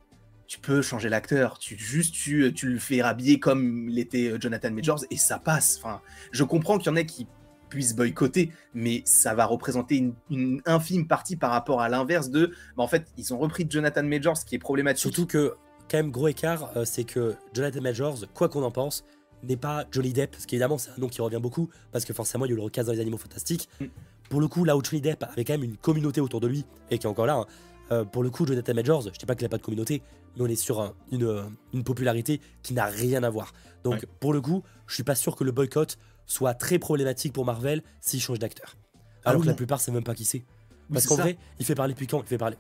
[0.47, 4.71] tu peux changer l'acteur, tu juste tu, tu, le fais rhabiller comme l'était euh, Jonathan
[4.71, 5.79] Majors et ça passe.
[5.79, 6.01] Enfin,
[6.33, 7.27] je comprends qu'il y en ait qui
[7.69, 12.53] puissent boycotter, mais ça va représenter une, infime partie par rapport à l'inverse de.
[12.77, 15.01] Bah, en fait, ils ont repris Jonathan Majors, ce qui est problématique.
[15.01, 15.55] Surtout que,
[15.91, 19.05] quand même, gros écart, euh, c'est que Jonathan Majors, quoi qu'on en pense,
[19.43, 22.45] n'est pas Johnny Depp, parce qu'évidemment, c'est un nom qui revient beaucoup, parce que forcément,
[22.45, 23.69] il y a eu le recast dans les animaux fantastiques.
[23.81, 23.87] Mm.
[24.29, 26.65] Pour le coup, là où Johnny Depp avait quand même une communauté autour de lui,
[26.91, 27.47] et qui est encore là, hein,
[27.91, 30.03] euh, pour le coup, Jonathan Majors, je dis pas qu'il n'a pas de communauté,
[30.37, 33.55] mais on est sur une, une, popularité qui n'a rien à voir.
[33.85, 37.45] Donc, pour le coup, je suis pas sûr que le boycott soit très problématique pour
[37.47, 38.77] Marvel s'il change d'acteur.
[39.25, 40.45] Ah Alors que la plupart, c'est même pas qui c'est.
[40.93, 42.21] Parce qu'en vrai, il fait parler depuis quand?
[42.21, 42.57] Il fait parler.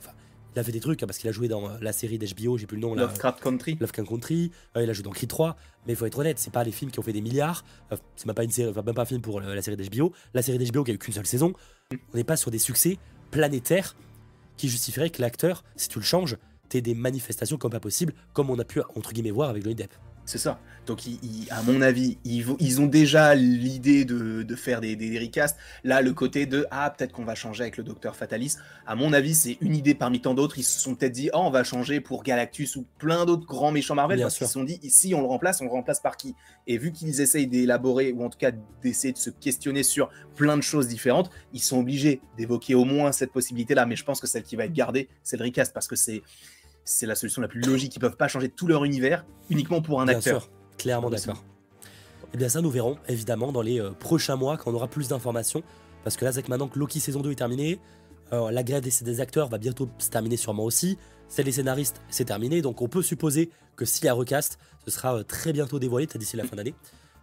[0.54, 2.58] Il a fait des trucs hein, parce qu'il a joué dans euh, la série d'HBO,
[2.58, 2.94] j'ai plus le nom.
[2.94, 3.76] Lovecraft Country.
[3.80, 4.50] Lovecraft Country.
[4.76, 5.56] Euh, il a joué dans Creed 3.
[5.86, 7.64] Mais il faut être honnête, c'est pas les films qui ont fait des milliards.
[8.16, 10.12] c'est même pas une série, même pas un film pour la série d'HBO.
[10.34, 11.52] La série d'HBO qui a eu qu'une seule saison.
[11.92, 12.98] On n'est pas sur des succès
[13.30, 13.96] planétaires
[14.56, 16.36] qui justifieraient que l'acteur, si tu le changes,
[16.68, 19.76] t'aies des manifestations comme pas possible, comme on a pu entre guillemets voir avec Johnny
[19.76, 19.94] Depp.
[20.28, 20.60] C'est ça.
[20.84, 21.00] Donc,
[21.48, 25.56] à mon avis, ils, ont déjà l'idée de, faire des, des, recasts.
[25.84, 28.56] Là, le côté de Ah, peut-être qu'on va changer avec le docteur Fatalis.
[28.86, 30.58] À mon avis, c'est une idée parmi tant d'autres.
[30.58, 33.72] Ils se sont peut-être dit Oh, on va changer pour Galactus ou plein d'autres grands
[33.72, 34.20] méchants Marvel.
[34.20, 36.34] parce qu'ils se sont dit Si on le remplace, on le remplace par qui?
[36.66, 38.50] Et vu qu'ils essayent d'élaborer, ou en tout cas
[38.82, 43.12] d'essayer de se questionner sur plein de choses différentes, ils sont obligés d'évoquer au moins
[43.12, 43.86] cette possibilité-là.
[43.86, 46.22] Mais je pense que celle qui va être gardée, c'est le recast parce que c'est
[46.88, 47.94] c'est la solution la plus logique.
[47.96, 50.42] Ils peuvent pas changer tout leur univers uniquement pour un Bien acteur.
[50.42, 51.36] Sûr, clairement d'accord.
[51.36, 54.88] Et eh bien ça, nous verrons évidemment dans les euh, prochains mois quand on aura
[54.88, 55.62] plus d'informations.
[56.04, 57.80] Parce que là, c'est que maintenant que Loki saison 2 est terminée,
[58.32, 60.98] euh, la grève des, acteurs va bientôt se terminer sûrement aussi.
[61.28, 62.60] Celle des scénaristes, c'est terminé.
[62.62, 66.06] Donc on peut supposer que s'il y a recast, ce sera euh, très bientôt dévoilé,
[66.06, 66.74] peut-être d'ici la fin d'année.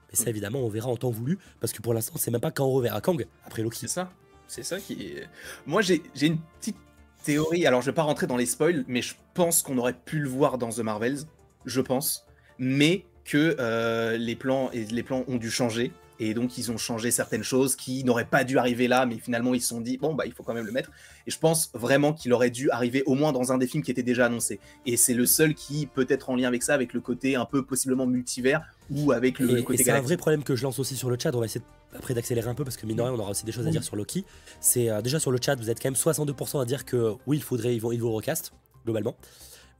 [0.09, 1.39] Mais ça, évidemment, on verra en temps voulu.
[1.59, 3.79] Parce que pour l'instant, c'est même pas quand on reverra Kang après Loki.
[3.79, 4.11] C'est ça.
[4.47, 5.27] C'est ça qui est.
[5.65, 6.77] Moi, j'ai une petite
[7.25, 10.19] théorie, alors je vais pas rentrer dans les spoils, mais je pense qu'on aurait pu
[10.19, 11.19] le voir dans The Marvels,
[11.65, 12.25] je pense,
[12.59, 16.77] mais que euh, les, plans, et les plans ont dû changer, et donc ils ont
[16.77, 19.97] changé certaines choses qui n'auraient pas dû arriver là, mais finalement ils se sont dit,
[19.97, 20.91] bon, bah il faut quand même le mettre.
[21.27, 23.91] Et je pense vraiment qu'il aurait dû arriver au moins dans un des films qui
[23.91, 24.59] était déjà annoncé.
[24.85, 27.45] Et c'est le seul qui peut être en lien avec ça, avec le côté un
[27.45, 28.61] peu possiblement multivers,
[28.91, 29.83] ou avec le, côté...
[29.83, 32.13] c'est un vrai problème que je lance aussi sur le chat, on va essayer après
[32.13, 33.83] d'accélérer un peu, parce que mine de rien, on aura aussi des choses à dire
[33.83, 34.25] sur Loki.
[34.59, 37.37] C'est euh, déjà sur le chat, vous êtes quand même 62% à dire que oui,
[37.37, 38.53] il faudrait, ils vont, ils vont recast.
[38.83, 39.15] globalement.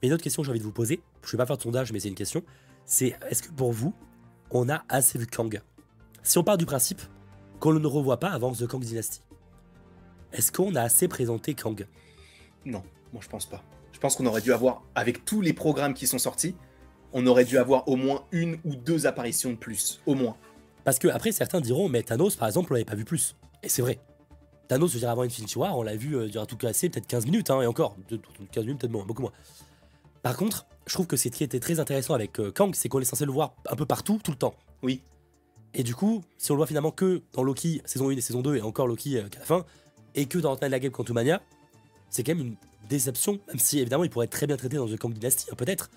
[0.01, 1.61] Mais une autre question que j'ai envie de vous poser, je vais pas faire de
[1.61, 2.43] sondage, mais c'est une question,
[2.85, 3.93] c'est est-ce que pour vous,
[4.51, 5.61] on a assez vu Kang?
[6.23, 7.01] Si on part du principe
[7.59, 9.21] qu'on ne revoit pas avant The Kang Dynasty,
[10.33, 11.87] est-ce qu'on a assez présenté Kang?
[12.65, 13.63] Non, moi je pense pas.
[13.93, 16.55] Je pense qu'on aurait dû avoir, avec tous les programmes qui sont sortis,
[17.13, 20.35] on aurait dû avoir au moins une ou deux apparitions de plus, au moins.
[20.85, 23.35] Parce que après certains diront, mais Thanos par exemple, on l'avait pas vu plus.
[23.63, 23.99] Et c'est vrai.
[24.67, 27.07] Thanos, je veux dire, avant Infinity War, on l'a vu euh, durant tout casser peut-être
[27.07, 27.95] 15 minutes, hein, et encore,
[28.51, 29.31] 15 minutes, peut-être moins, beaucoup moins.
[30.23, 32.99] Par contre, je trouve que ce qui était très intéressant avec euh, Kang, c'est qu'on
[32.99, 34.55] est censé le voir un peu partout, tout le temps.
[34.81, 35.01] Oui.
[35.75, 38.41] Et du coup, si on le voit finalement que dans Loki, saison 1 et saison
[38.41, 39.65] 2, et encore Loki euh, qu'à la fin,
[40.15, 41.41] et que dans Ant-Man la Game Quantumania,
[42.09, 42.55] c'est quand même une
[42.89, 45.55] déception, même si évidemment il pourrait être très bien traité dans The Kang Dynasty, hein,
[45.55, 45.89] peut-être,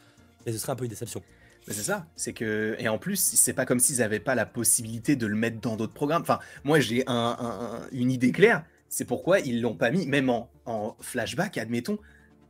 [0.45, 1.23] mais ce serait un peu une déception.
[1.71, 5.17] C'est ça, c'est que et en plus c'est pas comme s'ils n'avaient pas la possibilité
[5.17, 6.23] de le mettre dans d'autres programmes.
[6.23, 10.51] Enfin, moi j'ai un, une idée claire, c'est pourquoi ils l'ont pas mis, même en,
[10.65, 11.99] en flashback, admettons,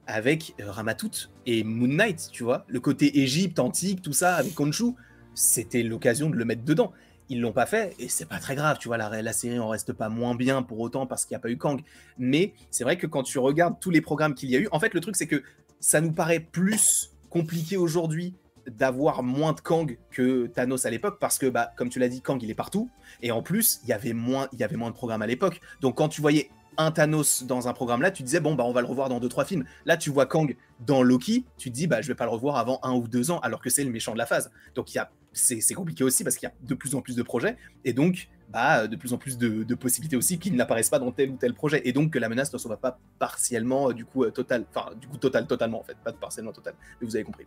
[0.07, 4.55] avec euh, Ramatout et Moon Knight, tu vois, le côté Égypte antique, tout ça avec
[4.55, 4.93] Khonshu,
[5.35, 6.93] c'était l'occasion de le mettre dedans.
[7.29, 9.69] Ils l'ont pas fait et c'est pas très grave, tu vois, la, la série en
[9.69, 11.83] reste pas moins bien pour autant parce qu'il n'y a pas eu Kang.
[12.17, 14.81] Mais c'est vrai que quand tu regardes tous les programmes qu'il y a eu, en
[14.81, 15.43] fait le truc c'est que
[15.79, 18.35] ça nous paraît plus compliqué aujourd'hui
[18.69, 22.21] d'avoir moins de Kang que Thanos à l'époque parce que bah comme tu l'as dit
[22.21, 22.91] Kang il est partout
[23.23, 25.61] et en plus il y avait moins il y avait moins de programmes à l'époque.
[25.81, 28.73] Donc quand tu voyais un Thanos dans un programme là tu disais bon bah on
[28.73, 29.65] va le revoir dans deux trois films.
[29.85, 32.57] Là tu vois Kang dans Loki tu te dis bah je vais pas le revoir
[32.57, 34.51] avant un ou deux ans alors que c'est le méchant de la phase.
[34.75, 37.17] Donc il y a c'est compliqué aussi parce qu'il y a de plus en plus
[37.17, 40.99] de projets et donc bah, de plus en plus de, possibilités aussi qui n'apparaissent pas
[40.99, 44.05] dans tel ou tel projet et donc que la menace ne soit pas partiellement du
[44.05, 47.15] coup euh, total enfin du coup total totalement en fait pas partiellement total mais vous
[47.15, 47.47] avez compris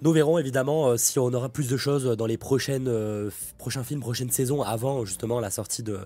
[0.00, 3.82] nous verrons évidemment euh, si on aura plus de choses dans les prochaines, euh, prochains
[3.82, 6.00] films, prochaines saisons, avant justement la sortie de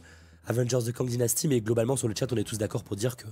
[0.47, 1.49] Avengers The Kang Dynasty.
[1.49, 3.27] Mais globalement, sur le chat, on est tous d'accord pour dire que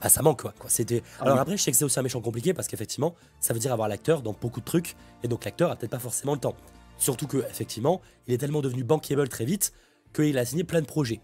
[0.00, 0.42] bah, ça manque.
[0.42, 1.02] Quoi, C'était...
[1.20, 3.60] Ah Alors après, je sais que c'est aussi un méchant compliqué parce qu'effectivement, ça veut
[3.60, 4.96] dire avoir l'acteur dans beaucoup de trucs.
[5.22, 6.56] Et donc l'acteur a peut-être pas forcément le temps.
[6.96, 9.72] Surtout que effectivement, il est tellement devenu bankable très vite
[10.14, 11.20] qu'il a signé plein de projets.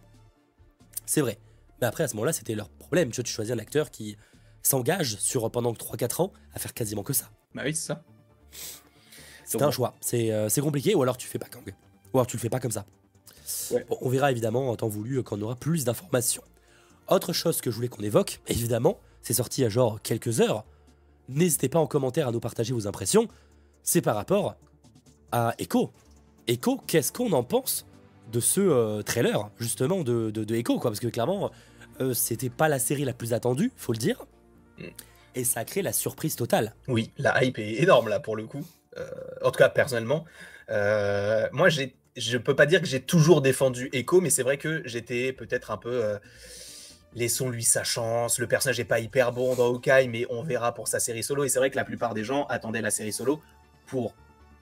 [1.06, 1.38] C'est vrai.
[1.80, 3.10] Mais après, à ce moment-là, c'était leur problème.
[3.10, 4.16] Tu, vois, tu choisis un acteur qui
[4.62, 7.30] s'engage sur pendant 3-4 ans à faire quasiment que ça.
[7.54, 8.04] Bah oui, c'est ça.
[9.44, 9.94] C'est un choix.
[10.14, 11.74] Euh, c'est compliqué, ou alors tu fais pas Kang.
[12.12, 12.84] Ou alors tu le fais pas comme ça.
[14.00, 16.42] on verra évidemment en temps voulu quand on aura plus d'informations.
[17.08, 20.40] Autre chose que je voulais qu'on évoque, évidemment, c'est sorti il y a genre quelques
[20.40, 20.64] heures.
[21.28, 23.28] N'hésitez pas en commentaire à nous partager vos impressions.
[23.82, 24.56] C'est par rapport
[25.32, 25.90] à Echo.
[26.46, 27.86] Echo, qu'est-ce qu'on en pense
[28.32, 30.90] de ce euh, trailer, justement, de, de, Echo, quoi?
[30.90, 31.50] Parce que clairement,
[32.00, 34.24] euh, c'était pas la série la plus attendue, faut le dire.
[34.78, 34.84] Mm
[35.34, 36.74] et ça crée la surprise totale.
[36.88, 38.64] Oui, la hype est énorme là pour le coup.
[38.96, 39.10] Euh,
[39.42, 40.24] en tout cas, personnellement,
[40.70, 44.58] euh, moi, j'ai, je peux pas dire que j'ai toujours défendu Echo, mais c'est vrai
[44.58, 46.04] que j'étais peut-être un peu.
[46.04, 46.18] Euh,
[47.16, 48.40] laissons-lui sa chance.
[48.40, 51.44] Le personnage n'est pas hyper bon dans Hawkeye, mais on verra pour sa série solo.
[51.44, 53.40] Et c'est vrai que la plupart des gens attendaient la série solo
[53.86, 54.16] pour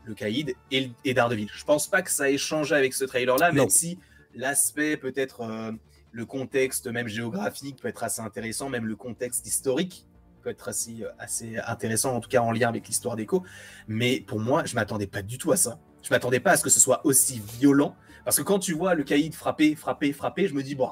[0.04, 1.48] le Caïd et, et Daredevil.
[1.54, 3.98] Je pense pas que ça ait changé avec ce trailer-là, même si
[4.35, 5.72] l'aspect peut-être.
[6.11, 10.04] le contexte même géographique peut être assez intéressant, même le contexte historique
[10.42, 13.42] peut être assez, assez intéressant, en tout cas en lien avec l'histoire d'Echo.
[13.88, 15.78] Mais pour moi, je m'attendais pas du tout à ça.
[16.02, 17.94] Je m'attendais pas à ce que ce soit aussi violent.
[18.24, 20.88] Parce que quand tu vois le caïd frapper, frapper, frapper, je me dis, bon,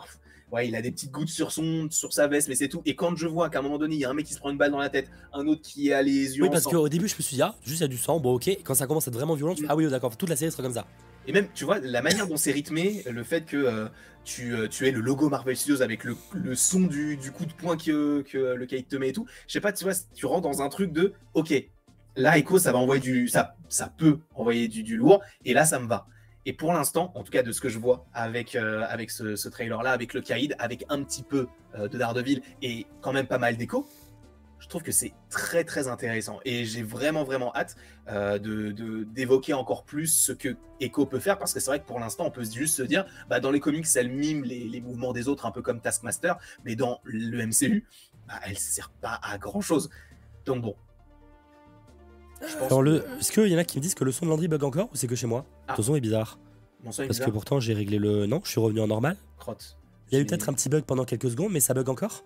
[0.52, 2.82] ouais, il a des petites gouttes sur, son, sur sa veste, mais c'est tout.
[2.84, 4.38] Et quand je vois qu'à un moment donné, il y a un mec qui se
[4.38, 6.44] prend une balle dans la tête, un autre qui a les yeux.
[6.44, 8.20] Oui, parce qu'au début, je me suis dit, ah, juste il y a du sang,
[8.20, 8.48] bon, ok.
[8.48, 9.68] Et quand ça commence à être vraiment violent, tu mm.
[9.68, 10.86] ah oui, d'accord, toute la série sera comme ça.
[11.26, 13.88] Et même, tu vois, la manière dont c'est rythmé, le fait que euh,
[14.24, 16.16] tu, euh, tu aies le logo Marvel Studios avec le,
[16.54, 19.72] son du, coup de poing que, le Kate te met et tout, je sais pas,
[19.72, 21.52] tu vois, tu rentres dans un truc de, ok,
[22.16, 23.28] là, Echo, ça va du.
[23.28, 23.54] Ça,
[23.96, 26.06] peut envoyer du, lourd, et là, ça me va.
[26.46, 29.92] Et pour l'instant, en tout cas de ce que je vois avec, euh, ce, trailer-là,
[29.92, 33.86] avec le Kaïd, avec un petit peu de Daredevil et quand même pas mal d'écho,
[34.60, 37.76] je trouve que c'est très très intéressant et j'ai vraiment vraiment hâte
[38.08, 41.86] euh, de d'évoquer encore plus ce que Echo peut faire parce que c'est vrai que
[41.86, 44.80] pour l'instant on peut juste se dire bah, dans les comics elle mime les, les,
[44.80, 47.86] mouvements des autres un peu comme Taskmaster mais dans le MCU
[48.28, 49.90] bah, elle sert pas à grand chose
[50.44, 50.76] donc bon
[52.82, 53.04] le...
[53.18, 54.88] Est-ce qu'il y en a qui me disent que le son de Landry bug encore
[54.92, 55.44] ou c'est que chez moi?
[55.68, 55.74] Ah.
[55.74, 56.38] Ton son est bizarre.
[56.82, 58.26] Mon son est Parce que pourtant j'ai réglé le.
[58.26, 59.16] Non, je suis revenu en normal.
[59.38, 59.76] Crotte.
[60.10, 62.24] Il y a eu peut-être un petit bug pendant quelques secondes, mais ça bug encore?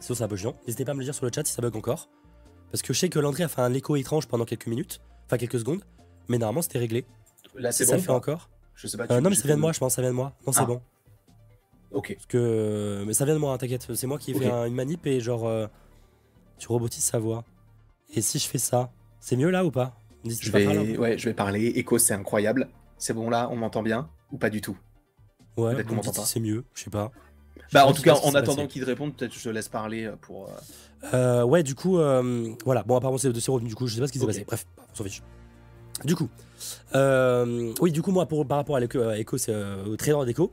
[0.00, 0.56] Sinon, ça bug chiant.
[0.66, 2.08] N'hésitez pas à me le dire sur le chat si ça bug encore.
[2.70, 5.38] Parce que je sais que Landry a fait un écho étrange pendant quelques minutes, enfin
[5.38, 5.82] quelques secondes,
[6.28, 7.06] mais normalement c'était réglé.
[7.54, 7.92] Là, c'est bon.
[7.92, 9.06] Ça fait encore Je sais pas.
[9.10, 10.32] Euh, non, mais ça vient de moi, je pense, ça vient de moi.
[10.46, 10.66] Non, c'est ah.
[10.66, 10.82] bon.
[11.92, 12.14] Ok.
[12.14, 13.04] Parce que...
[13.06, 13.86] Mais ça vient de moi, hein, t'inquiète.
[13.94, 15.46] C'est moi qui ai fait une manip et genre.
[15.46, 15.66] Euh,
[16.58, 17.44] tu robotises sa voix.
[18.14, 19.98] Et si je fais ça, c'est mieux là ou pas?
[20.24, 20.98] Je vais...
[20.98, 21.72] ouais, je vais parler.
[21.76, 22.68] Echo, c'est incroyable.
[22.98, 24.76] C'est bon là, on m'entend bien ou pas du tout?
[25.56, 25.74] Ouais,
[26.24, 27.10] c'est mieux, je sais pas.
[27.72, 30.50] Bah, en tout cas, en attendant qu'il te réponde, peut-être je te laisse parler pour.
[31.12, 31.98] ouais, du coup,
[32.64, 32.82] voilà.
[32.84, 33.68] Bon, apparemment, c'est de revenu.
[33.68, 34.44] Du coup, je sais pas ce qui s'est passé.
[34.46, 35.22] Bref, on s'en fiche.
[36.04, 36.28] Du coup,
[37.80, 40.50] oui, du coup, moi, pour, par rapport à l'écho, c'est au trailer d'écho,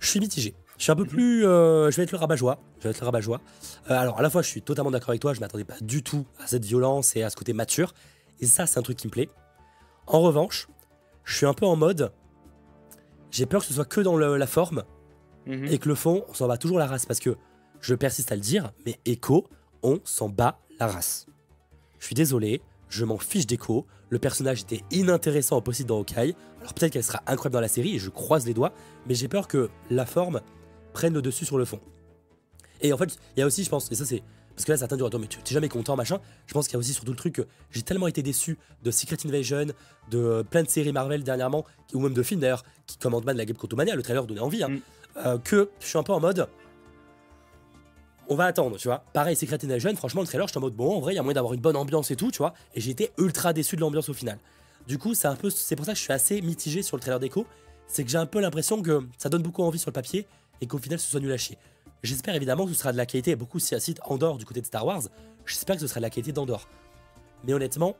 [0.00, 0.54] je suis mitigé.
[0.78, 1.08] Je suis un peu mhm.
[1.08, 1.42] plus.
[1.42, 2.58] je vais être le rabat-joie.
[2.78, 3.40] Je vais être le rabat-joie.
[3.88, 5.34] alors, à la fois, je suis totalement d'accord avec toi.
[5.34, 7.92] Je m'attendais pas du tout à cette violence et à ce côté mature.
[8.40, 9.28] Et ça, c'est un truc qui me plaît.
[10.06, 10.68] En revanche,
[11.24, 12.12] je suis un peu en mode.
[13.30, 14.84] J'ai peur que ce soit que dans la forme
[15.48, 15.66] mhm.
[15.66, 17.06] et que le fond, on s'en bat toujours la race.
[17.06, 17.36] Parce que
[17.80, 19.48] je persiste à le dire, mais Echo,
[19.82, 21.26] on s'en bat la race.
[21.98, 23.86] Je suis désolé, je m'en fiche d'Echo.
[24.10, 26.34] Le personnage était inintéressant au possible dans Hawkeye.
[26.60, 28.72] Alors peut-être qu'elle sera incroyable dans la série et je croise les doigts,
[29.06, 30.40] mais j'ai peur que la forme
[30.92, 31.80] prenne le dessus sur le fond.
[32.80, 34.22] Et en fait, il y a aussi, je pense, et ça c'est
[34.58, 36.18] parce que là, certains disent Attends, mais tu t'es jamais content, machin.
[36.46, 38.90] Je pense qu'il y a aussi surtout le truc que j'ai tellement été déçu de
[38.90, 39.66] Secret Invasion,
[40.10, 43.44] de plein de séries Marvel dernièrement, ou même de films d'ailleurs, qui commandent mal la
[43.44, 44.80] Game Mania, le trailer donnait envie, hein, mm.
[45.16, 46.48] Euh, que je suis un peu en mode.
[48.28, 49.04] On va attendre, tu vois.
[49.12, 51.18] Pareil, Secret Invasion, franchement, le trailer, je suis en mode bon, en vrai, il y
[51.18, 52.52] a moyen d'avoir une bonne ambiance et tout, tu vois.
[52.74, 54.38] Et j'ai été ultra déçu de l'ambiance au final.
[54.86, 57.00] Du coup, c'est un peu, c'est pour ça que je suis assez mitigé sur le
[57.00, 57.46] trailer d'écho.
[57.86, 60.26] C'est que j'ai un peu l'impression que ça donne beaucoup envie sur le papier
[60.60, 61.56] et qu'au final, ce soit nul à chier.
[62.02, 64.66] J'espère évidemment que ce sera de la qualité, beaucoup si site Andorre du côté de
[64.66, 65.02] Star Wars,
[65.46, 66.68] j'espère que ce sera de la qualité d'Andorre.
[67.44, 67.96] Mais honnêtement,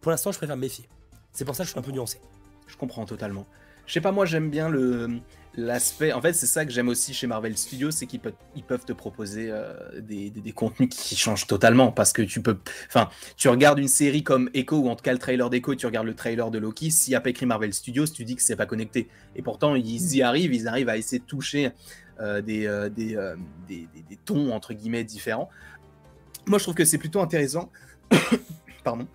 [0.00, 0.88] pour l'instant, je préfère me méfier.
[1.32, 2.20] C'est pour ça que je suis un peu nuancé.
[2.66, 3.46] Je comprends totalement.
[3.86, 5.20] Je sais pas, moi j'aime bien le
[5.54, 6.12] l'aspect.
[6.12, 8.34] En fait, c'est ça que j'aime aussi chez Marvel Studios, c'est qu'ils peuvent,
[8.66, 11.92] peuvent te proposer euh, des, des, contenus qui changent totalement.
[11.92, 12.58] Parce que tu peux.
[12.88, 15.86] Enfin, tu regardes une série comme Echo, ou en tout cas le trailer d'Echo, tu
[15.86, 18.42] regardes le trailer de Loki, s'il n'y a pas écrit Marvel Studios, tu dis que
[18.42, 19.08] c'est pas connecté.
[19.36, 21.72] Et pourtant, ils y arrivent, ils arrivent à essayer de toucher
[22.20, 23.36] euh, euh, euh,
[23.68, 25.48] des, des, tons entre guillemets différents.
[26.46, 27.70] Moi, je trouve que c'est plutôt intéressant.
[28.84, 29.06] Pardon.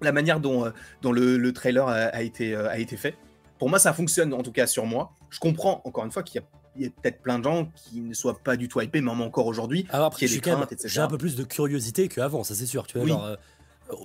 [0.00, 0.70] La manière dont,
[1.02, 3.16] dont le, trailer a, été, a été fait.
[3.58, 5.12] Pour moi, ça fonctionne en tout cas sur moi.
[5.36, 6.42] Je comprends encore une fois qu'il
[6.78, 9.46] y a peut-être plein de gens qui ne soient pas du tout hypés, même encore
[9.46, 9.86] aujourd'hui.
[10.86, 12.86] J'ai un peu plus de curiosité qu'avant, ça c'est sûr.
[12.86, 13.36] Tu vois,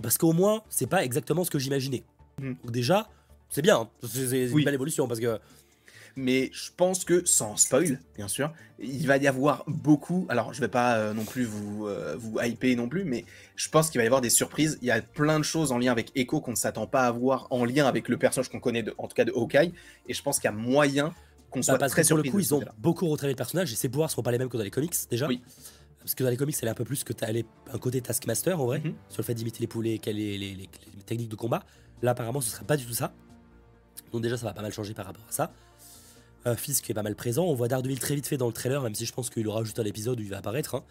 [0.04, 2.04] parce qu'au moins, c'est pas exactement ce que j'imaginais.
[2.38, 2.56] Hmm.
[2.63, 3.08] Donc déjà,
[3.50, 5.39] c'est bien, c'est une belle évolution parce que
[6.15, 10.26] mais je pense que, sans spoil, bien sûr, il va y avoir beaucoup.
[10.30, 13.69] Alors, je vais pas euh, non plus vous, euh, vous hyper non plus, mais je
[13.69, 14.78] pense qu'il va y avoir des surprises.
[14.82, 17.12] Il y a plein de choses en lien avec Echo qu'on ne s'attend pas à
[17.12, 19.74] voir en lien avec le personnage qu'on connaît, de, en tout cas de Hawkeye.
[20.08, 21.13] Et je pense qu'il y a moyen
[21.50, 23.71] qu'on bah, soit parce très que Sur le coup, ils ont beaucoup retravaillé le personnage
[23.71, 25.28] et ses pouvoirs seront pas les mêmes que dans les comics déjà.
[25.28, 25.41] Oui.
[26.00, 28.02] Parce que dans les comics, elle est un peu plus que tu as un côté
[28.02, 28.93] Taskmaster en vrai, mhm.
[29.10, 30.69] sur le fait d'imiter les poulets, les, les, les, les,
[31.06, 31.63] techniques de combat.
[32.02, 33.13] Là, apparemment, ce serait pas du tout ça.
[34.12, 35.52] Donc, déjà, ça va pas mal changer par rapport à ça
[36.45, 37.45] un fils qui est pas mal présent.
[37.45, 39.63] On voit Daredevil très vite fait dans le trailer, même si je pense qu'il aura
[39.63, 40.75] juste un épisode où il va apparaître.
[40.75, 40.84] Hein.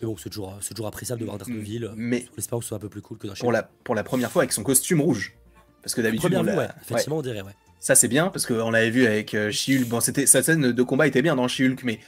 [0.00, 1.92] Mais bon, c'est toujours, toujours appréciable de voir Daredevil.
[1.96, 3.94] Mais on espère que ce soit un peu plus cool que dans pour la, pour
[3.94, 5.34] la première fois avec son costume rouge.
[5.82, 7.54] Parce que d'habitude, on ouais, effectivement, on dirait, ouais.
[7.78, 9.50] Ça, c'est bien, parce qu'on l'avait vu avec euh,
[9.86, 11.98] Bon, c'était, sa scène de combat était bien dans she mais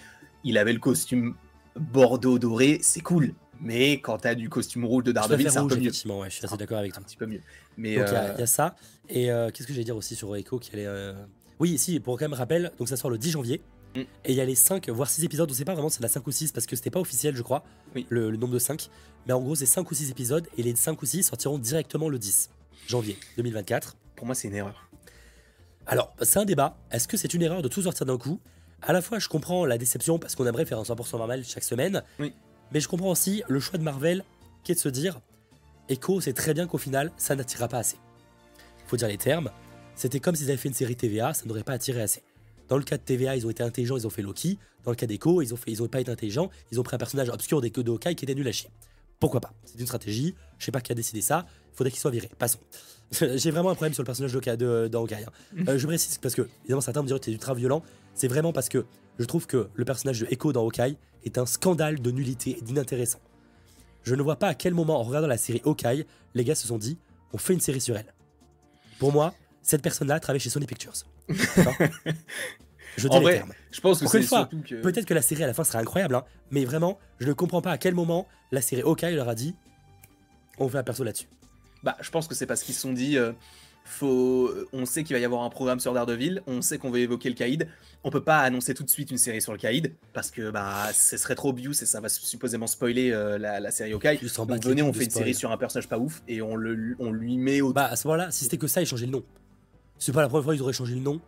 [0.44, 1.34] il avait le costume
[1.76, 3.32] bordeaux doré, c'est cool.
[3.60, 5.82] Mais quand t'as du costume rouge de Daredevil, c'est un peu mieux.
[5.82, 7.00] Effectivement, ouais, je suis assez d'accord avec toi.
[7.00, 7.40] Un petit peu mieux.
[7.78, 8.74] Mais Donc, il y, a euh, ça.
[9.08, 11.14] Et euh, qu'est-ce que j'allais dire aussi sur Echo qui allait.
[11.60, 13.60] Oui, si, pour quand même rappel, donc ça sort le 10 janvier.
[13.94, 14.00] Mm.
[14.00, 16.02] Et il y a les 5, voire 6 épisodes, on sait pas vraiment si c'est
[16.02, 17.64] la 5 ou 6 parce que c'était pas officiel, je crois,
[18.08, 18.88] le, nombre de 5.
[19.26, 22.08] Mais en gros, c'est 5 ou 6 épisodes et les 5 ou 6 sortiront directement
[22.08, 22.50] le 10
[22.86, 23.96] janvier 2024.
[24.16, 24.88] Pour moi, c'est une erreur.
[25.86, 26.78] Alors, c'est un débat.
[26.90, 28.40] Est-ce que c'est une erreur de tout sortir d'un coup?
[28.82, 31.64] À la fois, je comprends la déception parce qu'on aimerait faire un 100% Marvel chaque
[31.64, 32.02] semaine.
[32.18, 32.32] Oui.
[32.72, 34.24] Mais je comprends aussi le choix de Marvel
[34.64, 35.20] qui est de se dire
[35.88, 37.96] Echo, c'est très bien qu'au final, ça n'attirera pas assez.
[38.86, 39.50] Faut dire les termes.
[39.94, 42.22] C'était comme s'ils avaient fait une série TVA, ça n'aurait pas attiré assez.
[42.68, 44.58] Dans le cas de TVA, ils ont été intelligents, ils ont fait Loki.
[44.84, 46.94] Dans le cas d'Echo, ils ont fait, ils ont pas été intelligents, ils ont pris
[46.96, 48.70] un personnage obscur des de Hawkeye qui était nul à chier.
[49.20, 49.52] Pourquoi pas?
[49.64, 50.34] C'est une stratégie.
[50.58, 51.46] Je sais pas qui a décidé ça.
[51.72, 52.28] Il faudrait qu'il soit viré.
[52.38, 52.58] Passons.
[53.12, 55.24] J'ai vraiment un problème sur le personnage de, de, de Hawkeye.
[55.24, 55.64] Hein.
[55.68, 57.82] Euh, je précise parce que évidemment certains me diront que c'est ultra violent.
[58.14, 58.84] C'est vraiment parce que
[59.18, 62.62] je trouve que le personnage de Echo dans Hawkeye est un scandale de nullité et
[62.62, 63.20] d'inintéressant.
[64.02, 66.66] Je ne vois pas à quel moment, en regardant la série Hawkeye, les gars se
[66.66, 66.98] sont dit
[67.32, 68.12] on fait une série sur elle.
[68.98, 70.92] Pour moi, cette personne-là travaille chez Sony Pictures.
[72.96, 73.52] je dis les termes.
[73.70, 74.76] Je pense que c'est surtout que...
[74.76, 77.62] Peut-être que la série à la fin sera incroyable, hein, mais vraiment, je ne comprends
[77.62, 79.54] pas à quel moment la série Hawkeye leur a dit
[80.58, 81.28] on fait un perso là-dessus.
[81.82, 83.32] Bah, je pense que c'est parce qu'ils se sont dit euh,
[83.84, 84.50] faut...
[84.72, 87.28] on sait qu'il va y avoir un programme sur Daredevil, on sait qu'on va évoquer
[87.28, 87.68] le Caïd.
[88.04, 90.92] On peut pas annoncer tout de suite une série sur le Caïd parce que bah
[90.92, 94.18] ce serait trop obvious et ça va supposément spoiler euh, la, série Hawkeye.
[94.46, 97.10] Donc venez, on fait une série sur un personnage pas ouf et on, le, on
[97.10, 97.72] lui met au.
[97.72, 99.24] Bah à ce moment-là, si c'était que ça, il changeait le nom.
[100.04, 101.20] C'est pas la première fois qu'ils auraient changé le nom.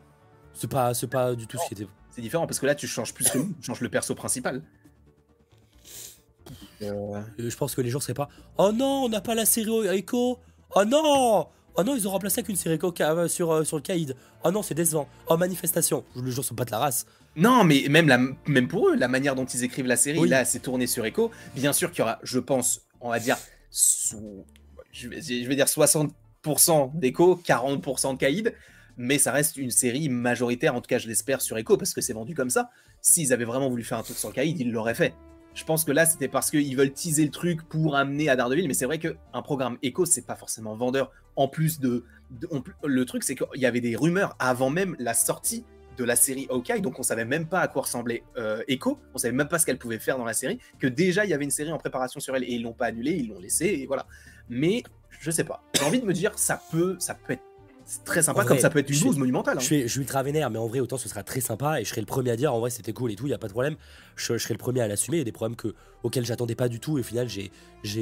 [0.52, 1.86] C'est pas, c'est pas du tout ce qui était.
[2.10, 4.62] C'est différent parce que là, tu changes plus que nous, tu changes le perso principal.
[6.82, 8.28] Euh, je pense que les gens seraient pas.
[8.58, 10.40] Oh non, on n'a pas la série Echo.
[10.74, 12.80] Oh non, Oh non, ils ont remplacé avec une série
[13.28, 14.16] sur, euh, sur le Caïd.
[14.42, 15.08] Oh non, c'est décevant.
[15.28, 16.04] Oh, manifestation.
[16.16, 17.06] Le jour sont pas de la race.
[17.36, 20.44] Non, mais même, la, même pour eux, la manière dont ils écrivent la série, là,
[20.44, 21.30] c'est tourné sur Echo.
[21.54, 23.36] Bien sûr qu'il y aura, je pense, on va dire,
[23.70, 26.10] je, vais, je vais dire 60%
[26.94, 28.54] d'Echo, 40% de Caïd
[28.96, 32.00] mais ça reste une série majoritaire, en tout cas je l'espère, sur Echo, parce que
[32.00, 32.70] c'est vendu comme ça.
[33.00, 35.14] S'ils avaient vraiment voulu faire un truc sur Kaïd, ils l'auraient fait.
[35.54, 38.66] Je pense que là, c'était parce qu'ils veulent teaser le truc pour amener à Daredevil,
[38.66, 41.12] mais c'est vrai qu'un programme Echo, c'est pas forcément vendeur.
[41.36, 42.04] En plus de.
[42.84, 45.64] le truc, c'est qu'il y avait des rumeurs avant même la sortie
[45.96, 48.64] de la série Hawkeye, donc on savait même pas à quoi ressemblait euh,
[49.14, 51.34] on savait même pas ce qu'elle pouvait faire dans la série, que déjà il y
[51.34, 53.66] avait une série en préparation sur elle et ils l'ont pas annulée, ils l'ont laissé
[53.66, 54.04] et voilà.
[54.48, 54.82] Mais
[55.24, 57.42] je sais pas, j'ai envie de me dire ça peut, ça peut être
[58.04, 59.56] très sympa, comme ça peut être une chose monumentale.
[59.56, 59.60] Hein.
[59.60, 61.84] Je, suis, je suis ultra vénère, mais en vrai, autant ce sera très sympa et
[61.84, 63.38] je serai le premier à dire en vrai c'était cool et tout, il y a
[63.38, 63.76] pas de problème.
[64.16, 65.16] Je, serai le premier à l'assumer.
[65.16, 67.50] Il y a des problèmes que, auxquels j'attendais pas du tout et au final j'ai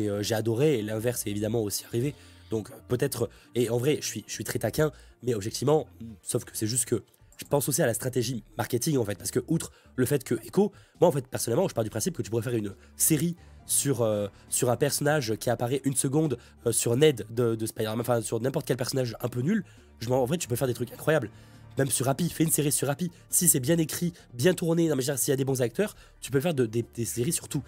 [0.09, 2.15] euh, adoré et l'inverse est évidemment aussi arrivé.
[2.51, 4.91] Donc peut-être, et en vrai, je suis, je suis très taquin,
[5.23, 5.87] mais objectivement,
[6.23, 7.05] sauf que c'est juste que
[7.37, 10.35] je pense aussi à la stratégie marketing en fait, parce que outre le fait que
[10.45, 13.37] Echo, moi en fait personnellement, je pars du principe que tu pourrais faire une série
[13.67, 18.01] sur, euh, sur un personnage qui apparaît une seconde euh, sur Ned de, de Spider-Man,
[18.01, 19.65] enfin sur n'importe quel personnage un peu nul,
[20.01, 21.31] je en vrai tu peux faire des trucs incroyables.
[21.79, 23.11] Même sur Happy, fais une série sur Happy.
[23.31, 26.31] Si c'est bien écrit, bien tourné, non mais s'il y a des bons acteurs, tu
[26.31, 27.63] peux faire des, séries sur tout.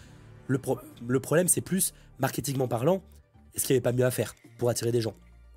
[0.47, 0.61] Le,
[1.07, 3.03] le problème c'est plus, marketingment parlant,
[3.55, 5.15] est-ce qu'il n'y avait pas mieux à faire pour attirer des gens?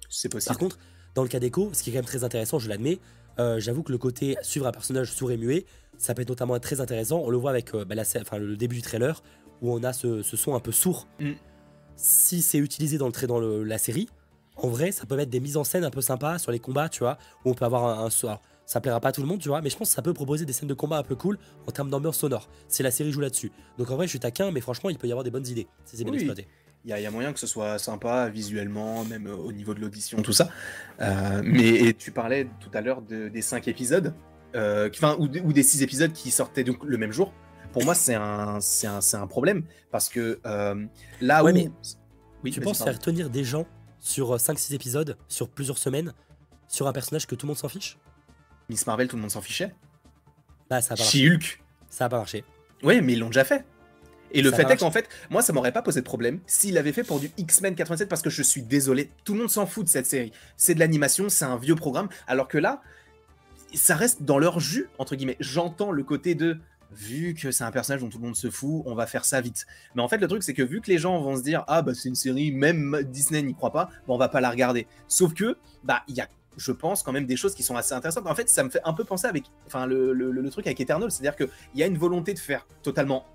[0.10, 0.48] C'est possible.
[0.48, 0.80] Par contre,
[1.14, 3.00] dans le cas d'Echo, ce qui est quand même très intéressant, je l'admets,
[3.40, 5.66] euh, j'avoue que le côté suivre un personnage sourd et muet,
[5.98, 7.20] ça peut être notamment très intéressant.
[7.20, 9.22] On le voit avec bah, enfin, le début du trailer,
[9.62, 11.08] où on a ce, son un peu sourd.
[11.20, 11.32] Mm.
[11.96, 14.08] Si c'est utilisé dans, le, dans le, la série,
[14.56, 16.90] en vrai, ça peut mettre des mises en scène un peu sympas sur les combats,
[16.90, 19.40] tu vois, où on peut avoir un, un ça plaira pas à tout le monde,
[19.40, 21.16] tu vois, mais je pense que ça peut proposer des scènes de combat un peu
[21.16, 22.50] cool en termes d'ambiance sonore.
[22.68, 23.52] C'est la série joue là-dessus.
[23.78, 25.68] Donc en vrai, je suis taquin, mais franchement, il peut y avoir des bonnes idées
[25.86, 26.48] si c'est bien exploité.
[26.84, 30.32] Il y, a moyen que ce soit sympa visuellement, même au niveau de l'audition, tout
[30.32, 30.50] ça.
[31.02, 34.14] Euh, mais tu parlais tout à l'heure des cinq épisodes,
[34.56, 37.34] euh, ou, des six épisodes qui sortaient donc le même jour
[37.72, 40.86] pour moi, c'est un, un, un, problème parce que euh,
[41.22, 41.48] là où.
[41.48, 43.66] oui, tu penses faire tenir des gens
[44.00, 46.14] sur 5-6 euh, épisodes, sur plusieurs semaines,
[46.68, 47.98] sur un personnage que tout le monde s'en fiche?
[48.70, 49.74] Miss Marvel, tout le monde s'en fichait
[50.70, 51.30] Bah, ça a pas marché.
[51.30, 51.64] Hulk.
[51.90, 52.44] Ça a pas marché.
[52.84, 53.66] Oui, mais ils l'ont déjà fait.
[54.32, 56.92] Et le fait est qu'en fait, moi, ça m'aurait pas posé de problème s'il l'avait
[56.92, 59.86] fait pour du X-Men 87 parce que je suis désolé, tout le monde s'en fout
[59.86, 60.34] de cette série.
[60.58, 62.82] C'est de l'animation, c'est un vieux programme, alors que là,
[63.74, 65.38] ça reste dans leur jus, entre guillemets.
[65.40, 66.58] J'entends le côté de
[66.92, 69.42] vu que c'est un personnage dont tout le monde se fout, on va faire ça
[69.42, 69.66] vite.
[69.96, 71.82] Mais en fait, le truc, c'est que vu que les gens vont se dire, ah
[71.82, 74.88] bah c'est une série, même Disney n'y croit pas, bah, on va pas la regarder.
[75.08, 77.94] Sauf que, bah, il y a je pense quand même des choses qui sont assez
[77.94, 78.28] intéressantes.
[78.28, 81.12] En fait, ça me fait un peu penser avec, enfin, le, le, truc avec Eternal,
[81.12, 83.26] c'est-à-dire qu'il y a une volonté de faire totalement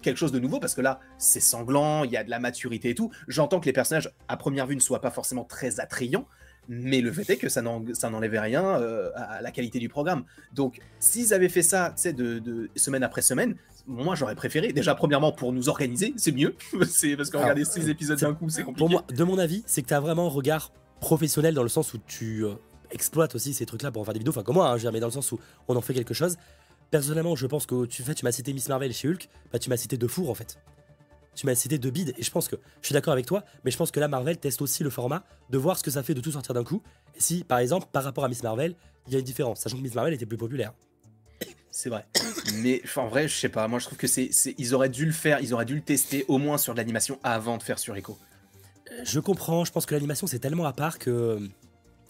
[0.00, 2.90] quelque chose de nouveau parce que là, c'est sanglant, il y a de la maturité
[2.90, 3.10] et tout.
[3.26, 6.26] J'entends que les personnages à première vue ne soient pas forcément très attrayants,
[6.68, 10.24] mais le fait est que ça n'enlèvait rien euh, à la qualité du programme.
[10.52, 14.72] Donc, s'ils avaient fait ça, tu sais, de, semaine après semaine, moi j'aurais préféré.
[14.72, 16.54] Déjà, premièrement, pour nous organiser, c'est mieux.
[16.88, 18.78] c'est parce que regarder six épisodes d'un coup, c'est compliqué.
[18.78, 21.68] Pour moi, de mon avis, c'est que tu as vraiment un regard professionnel dans le
[21.68, 22.54] sens où tu euh,
[22.90, 24.32] exploites aussi ces trucs-là pour en faire des vidéos.
[24.32, 26.36] Enfin, comme moi, hein, mais dans le sens où on en fait quelque chose.
[26.90, 29.68] Personnellement, je pense que tu, fais, tu m'as cité Miss Marvel chez Hulk, bah, tu
[29.68, 30.58] m'as cité De Four en fait
[31.38, 33.70] tu m'as cité de bid, et je pense que je suis d'accord avec toi, mais
[33.70, 36.12] je pense que là, Marvel teste aussi le format de voir ce que ça fait
[36.14, 36.82] de tout sortir d'un coup.
[37.14, 38.74] Et si, par exemple, par rapport à Miss Marvel,
[39.06, 40.72] il y a une différence, sachant que Miss Marvel était plus populaire.
[41.70, 42.06] C'est vrai.
[42.54, 43.68] mais en vrai, je sais pas.
[43.68, 46.24] Moi, je trouve que c'est, ils auraient dû le faire, ils auraient dû le tester
[46.26, 48.18] au moins sur de l'animation avant de faire sur Echo.
[48.90, 49.64] Euh, je comprends.
[49.64, 51.38] Je pense que l'animation c'est tellement à part que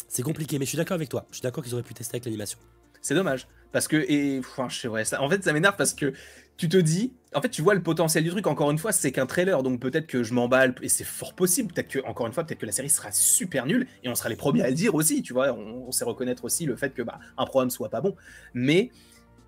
[0.09, 0.59] c'est compliqué.
[0.59, 1.27] Mais je suis d'accord avec toi.
[1.31, 2.59] Je suis d'accord qu'ils auraient pu tester avec l'animation.
[3.03, 3.47] C'est dommage.
[3.73, 6.13] Parce que, et, je vrai ça, en fait, ça m'énerve parce que
[6.57, 8.47] tu te dis, en fait, tu vois le potentiel du truc.
[8.47, 11.73] Encore une fois, c'est qu'un trailer, donc peut-être que je m'emballe, et c'est fort possible.
[11.73, 14.29] Peut-être que, encore une fois, peut-être que la série sera super nulle, et on sera
[14.29, 15.53] les premiers à le dire aussi, tu vois.
[15.53, 18.17] On, sait reconnaître aussi le fait que bah, un programme soit pas bon.
[18.55, 18.91] Mais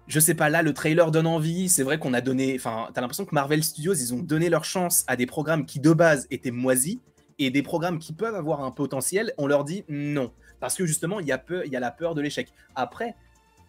[0.06, 1.68] je sais pas, là, le trailer donne envie.
[1.68, 4.64] C'est vrai qu'on a donné, enfin, t'as l'impression que Marvel Studios, ils ont donné leur
[4.64, 6.98] chance à des programmes qui de base étaient moisis,
[7.40, 10.30] et des programmes qui peuvent avoir un potentiel, on leur dit non.
[10.60, 12.52] Parce que justement, il y y a la peur de l'échec.
[12.74, 13.16] Après,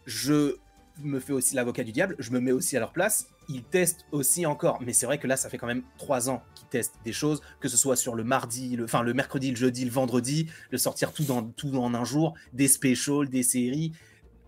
[0.05, 0.55] je
[1.03, 4.05] me fais aussi l'avocat du diable, je me mets aussi à leur place, ils testent
[4.11, 4.79] aussi encore.
[4.81, 7.41] Mais c'est vrai que là, ça fait quand même trois ans qu'ils testent des choses,
[7.59, 10.77] que ce soit sur le mardi, le, enfin le mercredi, le jeudi, le vendredi, de
[10.77, 13.93] sortir tout dans, tout en un jour, des specials, des séries.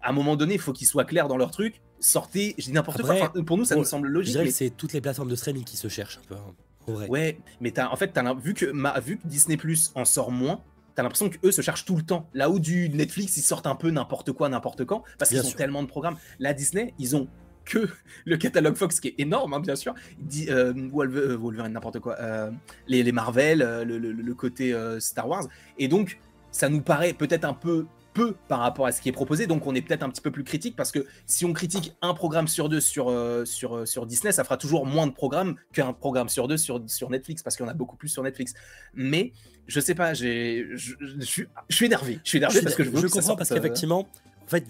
[0.01, 1.81] À un moment donné, il faut qu'ils soient clairs dans leur truc.
[1.99, 3.31] Sortez, je dis n'importe quoi.
[3.45, 4.33] pour nous, ça nous semble logique.
[4.33, 6.35] Je dirais que c'est toutes les plateformes de streaming qui se cherchent un peu.
[6.35, 8.65] Hein, ouais, mais as, en fait, as, vu, que,
[8.99, 10.61] vu que Disney Plus en sort moins,
[10.95, 12.29] t'as l'impression qu'eux se cherchent tout le temps.
[12.33, 15.51] Là où du Netflix, ils sortent un peu n'importe quoi, n'importe quand, parce qu'ils ont
[15.51, 16.17] tellement de programmes.
[16.39, 17.27] La Disney, ils ont
[17.65, 17.87] que
[18.25, 19.93] le catalogue Fox qui est énorme, hein, bien sûr.
[20.19, 22.17] Dit, euh, Wolverine, n'importe quoi.
[22.19, 22.51] Euh,
[22.87, 25.47] les, Marvel, euh, le, côté Star Wars.
[25.77, 26.19] Et donc,
[26.51, 29.65] ça nous paraît peut-être un peu peu par rapport à ce qui est proposé, donc
[29.67, 32.47] on est peut-être un petit peu plus critique parce que si on critique un programme
[32.47, 35.93] sur deux sur, euh, sur, euh, sur Disney, ça fera toujours moins de programmes qu'un
[35.93, 38.53] programme sur deux sur, sur Netflix parce qu'il y en a beaucoup plus sur Netflix.
[38.93, 39.33] Mais
[39.67, 42.19] je sais pas, je, je, suis énervé.
[42.23, 44.07] Je suis énervé parce que je, je comprends parce qu'effectivement,
[44.43, 44.65] en fait,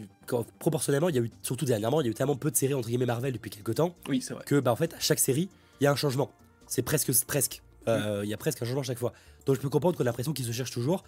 [0.59, 2.73] proportionnellement, il y a eu, surtout dernièrement, il y a eu tellement peu de séries
[2.73, 4.43] entre guillemets Marvel depuis quelques temps oui, c'est vrai.
[4.45, 5.49] que bah, en fait, à chaque série,
[5.81, 6.31] il y a un changement.
[6.67, 7.61] C'est presque, presque.
[7.87, 9.13] Euh, il y a presque un changement à chaque fois.
[9.45, 11.03] Donc je peux comprendre qu'on a l'impression qu'ils se cherchent toujours.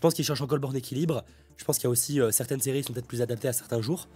[0.00, 1.22] Je pense qu'ils cherchent encore le bon équilibre.
[1.58, 3.52] Je pense qu'il y a aussi euh, certaines séries qui sont peut-être plus adaptées à
[3.52, 4.08] certains jours.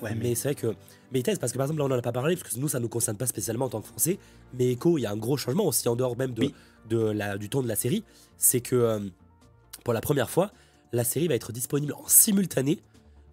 [0.00, 0.74] Ouais, mais, c'est vrai que.
[1.12, 2.78] Mais parce que par exemple, là, on n'en a pas parlé, parce que nous, ça
[2.78, 4.18] ne nous concerne pas spécialement en tant que Français.
[4.54, 6.50] Mais Echo, il y a un gros changement aussi, en dehors même de,
[6.88, 8.04] de la, du ton de la série.
[8.38, 9.00] C'est que euh,
[9.84, 10.50] pour la première fois,
[10.92, 12.80] la série va être disponible en simultané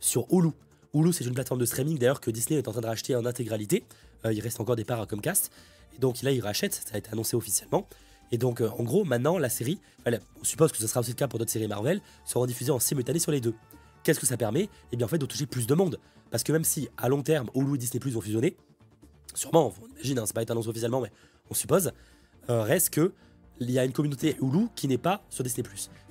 [0.01, 0.49] sur Hulu.
[0.93, 3.25] Hulu, c'est une plateforme de streaming d'ailleurs que Disney est en train de racheter en
[3.25, 3.86] intégralité.
[4.25, 5.49] Euh, il reste encore des parts à Comcast.
[5.95, 7.88] Et donc là, il rachète, ça a été annoncé officiellement.
[8.32, 11.15] Et donc, euh, en gros, maintenant, la série, on suppose que ce sera aussi le
[11.15, 13.55] cas pour d'autres séries Marvel, sera diffusée en simultané sur les deux.
[14.03, 14.69] Qu'est-ce que ça permet?
[14.91, 15.99] Eh bien, en fait, de toucher plus de monde.
[16.32, 18.55] Parce que même si, à long terme, Hulu et Disney Plus vont fusionner,
[19.34, 21.11] sûrement, on imagine, hein, c'est pas été annoncé officiellement, mais
[21.49, 21.91] on suppose,
[22.49, 23.13] euh, reste que
[23.59, 25.67] il y a une communauté Hulu qui n'est pas sur Disney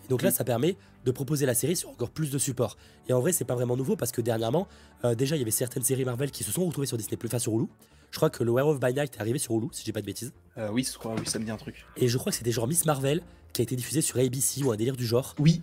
[0.09, 2.77] donc là, ça permet de proposer la série sur encore plus de supports.
[3.09, 4.67] Et en vrai, c'est pas vraiment nouveau parce que dernièrement,
[5.05, 7.29] euh, déjà, il y avait certaines séries Marvel qui se sont retrouvées sur Disney Plus,
[7.29, 7.67] enfin sur Hulu.
[8.11, 10.07] Je crois que le Werewolf by Night est arrivé sur Hulu, si j'ai pas de
[10.07, 10.33] bêtises.
[10.57, 11.85] Euh, oui, je crois, oui, ça me dit un truc.
[11.97, 14.73] Et je crois que c'était genre Miss Marvel qui a été diffusé sur ABC ou
[14.73, 15.35] un délire du genre.
[15.39, 15.63] Oui,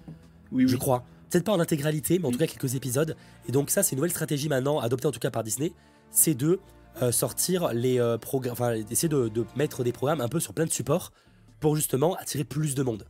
[0.51, 1.03] oui, Je crois.
[1.29, 3.15] Peut-être pas en intégralité, mais en tout cas quelques épisodes.
[3.47, 5.73] Et donc ça, c'est une nouvelle stratégie maintenant, adoptée en tout cas par Disney,
[6.11, 6.59] c'est de
[7.01, 10.71] euh, sortir les programmes, enfin, d'essayer de, mettre des programmes un peu sur plein de
[10.71, 11.11] supports
[11.59, 13.05] pour justement attirer plus de monde.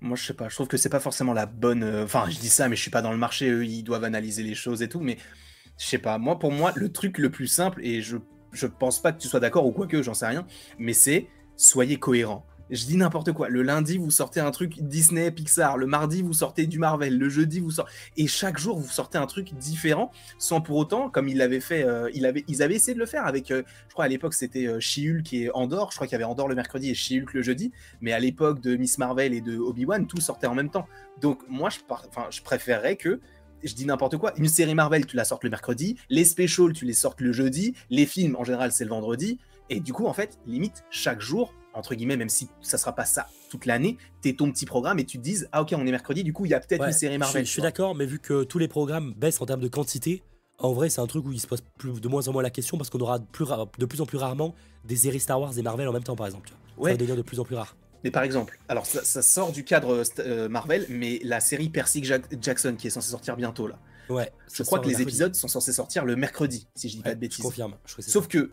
[0.00, 1.84] Moi, je sais pas, je trouve que c'est pas forcément la bonne.
[2.02, 4.42] Enfin, je dis ça, mais je suis pas dans le marché, eux, ils doivent analyser
[4.42, 5.18] les choses et tout, mais
[5.78, 8.16] je sais pas, moi, pour moi, le truc le plus simple, et je
[8.52, 10.46] je pense pas que tu sois d'accord ou quoi que, j'en sais rien,
[10.78, 12.44] mais c'est soyez cohérent.
[12.70, 13.48] Je dis n'importe quoi.
[13.48, 15.76] Le lundi, vous sortez un truc Disney, Pixar.
[15.76, 17.18] Le mardi, vous sortez du Marvel.
[17.18, 17.90] Le jeudi, vous sortez.
[18.16, 21.82] Et chaque jour, vous sortez un truc différent, sans pour autant, comme il l'avait fait,
[21.82, 24.78] euh, ils avaient essayé de le faire avec, euh, je crois à l'époque, c'était euh,
[25.24, 25.90] qui est Andorre.
[25.90, 27.72] Je crois qu'il y avait Andorre le mercredi et she le jeudi.
[28.00, 30.86] Mais à l'époque de Miss Marvel et de Obi-Wan, tout sortait en même temps.
[31.20, 33.20] Donc, moi, je, enfin, je préférerais que
[33.64, 36.84] je dis n'importe quoi, une série Marvel, tu la sortes le mercredi, les specials, tu
[36.84, 39.38] les sortes le jeudi, les films, en général, c'est le vendredi.
[39.68, 43.04] Et du coup, en fait, limite, chaque jour, entre guillemets, même si ça sera pas
[43.04, 45.90] ça toute l'année, t'es ton petit programme et tu te dises, ah ok, on est
[45.90, 47.44] mercredi, du coup, il y a peut-être une série Marvel.
[47.44, 50.22] Je, suis d'accord, mais vu que tous les programmes baissent en termes de quantité,
[50.58, 52.50] en vrai, c'est un truc où il se pose plus, de moins en moins la
[52.50, 53.46] question parce qu'on aura plus,
[53.78, 54.54] de plus en plus rarement
[54.84, 56.50] des séries Star Wars et Marvel en même temps, par exemple.
[56.76, 56.90] Ouais.
[56.90, 57.76] Ça va devenir de plus en plus rare.
[58.04, 62.02] Mais par exemple, alors ça, sort du cadre euh, euh, Marvel, mais la série Percy
[62.02, 63.78] Jackson qui est censée sortir bientôt là.
[64.08, 64.32] Ouais.
[64.52, 67.20] Je crois que les épisodes sont censés sortir le mercredi, si je dis pas de
[67.20, 67.38] bêtises.
[67.38, 67.76] Je confirme.
[67.86, 68.50] Sauf que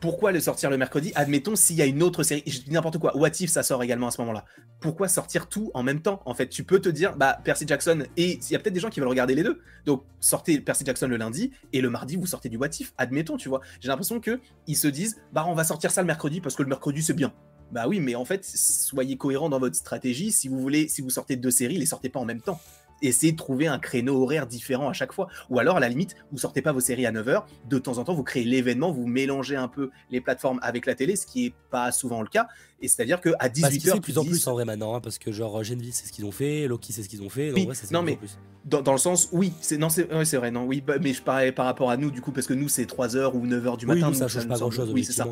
[0.00, 1.12] pourquoi le sortir le mercredi?
[1.14, 3.82] Admettons s'il y a une autre série, je dis n'importe quoi, What If ça sort
[3.82, 4.44] également à ce moment-là.
[4.80, 8.04] Pourquoi sortir tout en même temps En fait, tu peux te dire, bah Percy Jackson
[8.16, 9.60] et il y a peut-être des gens qui veulent regarder les deux.
[9.84, 12.92] Donc sortez Percy Jackson le lundi et le mardi vous sortez du What If.
[12.98, 13.60] Admettons, tu vois.
[13.80, 16.62] J'ai l'impression que ils se disent, bah on va sortir ça le mercredi parce que
[16.62, 17.32] le mercredi c'est bien.
[17.72, 20.30] Bah oui, mais en fait, soyez cohérent dans votre stratégie.
[20.30, 22.60] Si vous voulez, si vous sortez deux séries, les sortez pas en même temps.
[23.02, 25.28] Essayez de trouver un créneau horaire différent à chaque fois.
[25.50, 27.44] Ou alors, à la limite, vous sortez pas vos séries à 9h.
[27.68, 30.94] De temps en temps, vous créez l'événement, vous mélangez un peu les plateformes avec la
[30.94, 32.46] télé, ce qui est pas souvent le cas.
[32.80, 33.80] Et c'est-à-dire qu'à 18h.
[33.80, 36.12] C'est de plus en plus en vrai maintenant, hein, parce que genre Genvi, c'est ce
[36.12, 37.52] qu'ils ont fait, Loki, c'est ce qu'ils ont fait.
[37.52, 38.18] Oui, non, mais
[38.64, 40.04] Dans, le sens, oui, c'est non, c'est
[40.36, 42.54] vrai, non, oui, bah, mais je parlais par rapport à nous, du coup, parce que
[42.54, 44.08] nous, c'est 3h ou 9h du matin.
[44.10, 45.26] Oui, ça change pas grand-chose, oui, c'est ça.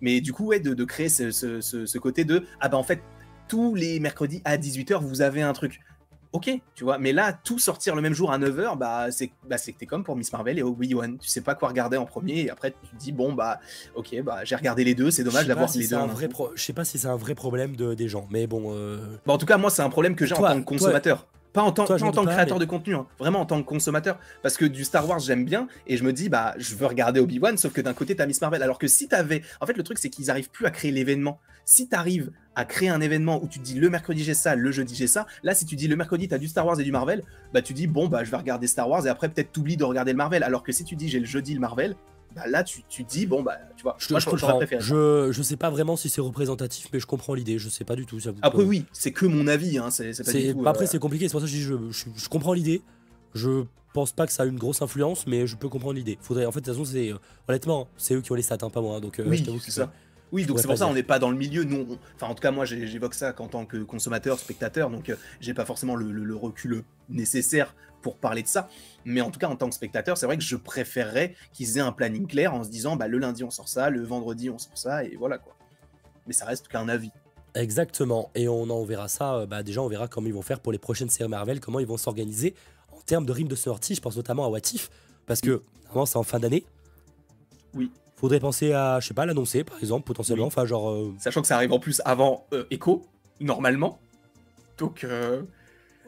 [0.00, 3.00] Mais du coup, ouais, de, créer ce, côté de ah bah en fait,
[3.48, 5.80] tous les mercredis à 18h, vous avez un truc.
[6.32, 9.56] Ok, tu vois, mais là, tout sortir le même jour à 9h, bah c'est bah,
[9.56, 11.16] que t'es comme pour Miss Marvel et Obi-Wan.
[11.18, 13.60] Tu sais pas quoi regarder en premier et après tu te dis, bon, bah
[13.94, 15.96] ok, bah j'ai regardé les deux, c'est dommage d'avoir les deux.
[15.96, 18.74] Un vrai Je sais pas si c'est un vrai problème de, des gens, mais bon.
[18.74, 18.98] Euh...
[19.26, 21.26] Bah, en tout cas, moi, c'est un problème que j'ai en tant que consommateur.
[21.52, 23.06] Pas en, tant, en tant que créateur de contenu, hein.
[23.18, 24.18] vraiment en tant que consommateur.
[24.42, 27.20] Parce que du Star Wars, j'aime bien et je me dis, bah, je veux regarder
[27.20, 28.62] Obi-Wan, sauf que d'un côté, t'as Miss Marvel.
[28.62, 29.42] Alors que si t'avais.
[29.60, 31.40] En fait, le truc, c'est qu'ils arrivent plus à créer l'événement.
[31.64, 34.72] Si t'arrives à créer un événement où tu te dis le mercredi j'ai ça, le
[34.72, 36.92] jeudi j'ai ça, là, si tu dis le mercredi t'as du Star Wars et du
[36.92, 37.22] Marvel,
[37.52, 39.84] bah, tu dis, bon, bah, je vais regarder Star Wars et après, peut-être t'oublies de
[39.84, 40.42] regarder le Marvel.
[40.42, 41.94] Alors que si tu dis j'ai le jeudi le Marvel,
[42.34, 44.60] bah là tu, tu dis bon bah tu vois je, moi, je, comprends.
[44.78, 47.58] je, je sais pas vraiment si c'est représentatif mais je comprends l'idée.
[47.58, 50.32] Je sais pas du tout ça après oui c'est que mon avis hein, c'est pas
[50.32, 51.28] du tout, après euh, c'est compliqué.
[51.28, 52.82] C'est pour ça que je dis je, comprends l'idée.
[53.34, 53.64] Je
[53.94, 56.18] pense pas que ça a une grosse influence mais je peux comprendre l'idée.
[56.20, 57.18] Faudrait en fait de toute façon c'est euh,
[57.48, 59.70] honnêtement c'est eux qui ont les stats hein, pas moi hein, donc euh, oui c'est
[59.70, 59.90] ça.
[60.30, 61.64] Oui, donc c'est pour ça on n'est pas dans le milieu.
[61.64, 65.10] Nous, enfin en tout cas moi j'évoque ça qu'en tant que consommateur, spectateur, donc
[65.40, 68.68] j'ai pas forcément le, le, recul nécessaire pour parler de ça.
[69.04, 71.82] Mais en tout cas, en tant que spectateur, c'est vrai que je préférerais qu'ils aient
[71.82, 74.58] un planning clair en se disant bah, le lundi on sort ça, le vendredi on
[74.58, 75.54] sort ça, et voilà quoi.
[76.26, 77.10] Mais ça reste qu'un avis.
[77.54, 78.30] Exactement.
[78.34, 79.46] Et on en verra ça.
[79.46, 81.86] Bah, déjà, on verra comment ils vont faire pour les prochaines séries Marvel, comment ils
[81.86, 82.54] vont s'organiser
[82.92, 83.94] en termes de rythme de sortie.
[83.94, 84.90] Je pense notamment à What If,
[85.26, 86.64] parce que normalement, c'est en fin d'année.
[87.74, 87.90] Oui.
[88.16, 90.46] Faudrait penser à, je sais pas, l'annoncer par exemple, potentiellement.
[90.46, 91.12] Enfin, genre.
[91.18, 93.06] Sachant que ça arrive en plus avant Echo,
[93.40, 93.98] normalement.
[94.76, 95.04] Donc.
[95.04, 95.42] Euh,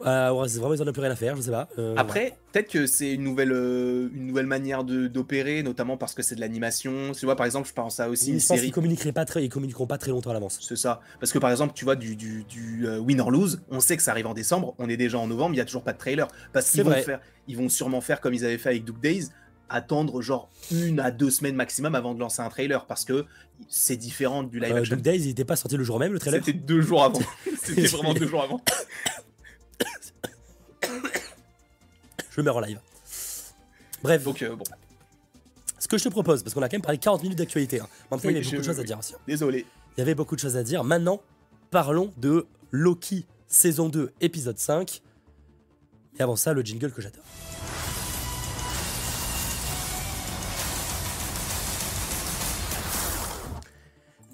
[0.05, 1.67] ouais, c'est vraiment, ils en ont plus rien à faire, je sais pas.
[1.77, 6.23] Euh, Après, peut-être que c'est une nouvelle, euh, une nouvelle manière d'opérer, notamment parce que
[6.23, 7.11] c'est de l'animation.
[7.17, 8.71] Tu vois, par exemple, je pense à aussi une je série.
[8.71, 10.59] Pense qu'ils pas très, ils communiqueront pas très longtemps à l'avance.
[10.61, 11.01] C'est ça.
[11.19, 14.03] Parce que par exemple, tu vois, du, du, du Win or Lose, on sait que
[14.03, 15.97] ça arrive en décembre, on est déjà en novembre, il y a toujours pas de
[15.97, 16.27] trailer.
[16.53, 19.29] Parce qu'ils vont faire, ils vont sûrement faire comme ils avaient fait avec Duke Days,
[19.71, 23.25] attendre genre une à deux semaines maximum avant de lancer un trailer parce que
[23.69, 24.95] c'est différent du live action.
[24.95, 26.41] Duke Days, il était pas sorti le jour même le trailer?
[26.43, 27.19] C'était deux jours avant.
[27.63, 28.61] C'était vraiment deux jours avant.
[32.41, 32.79] meurs en live.
[34.03, 34.23] Bref.
[34.23, 34.63] Donc, euh, bon.
[35.79, 37.79] Ce que je te propose, parce qu'on a quand même parlé 40 minutes d'actualité.
[37.79, 37.87] Hein.
[38.09, 39.13] Maintenant, il y avait beaucoup de choses à dire aussi.
[39.27, 39.65] Désolé.
[39.97, 40.83] Il y avait beaucoup de choses à dire.
[40.83, 41.21] Maintenant,
[41.69, 45.01] parlons de Loki saison 2, épisode 5.
[46.17, 47.23] Et avant ça, le jingle que j'adore.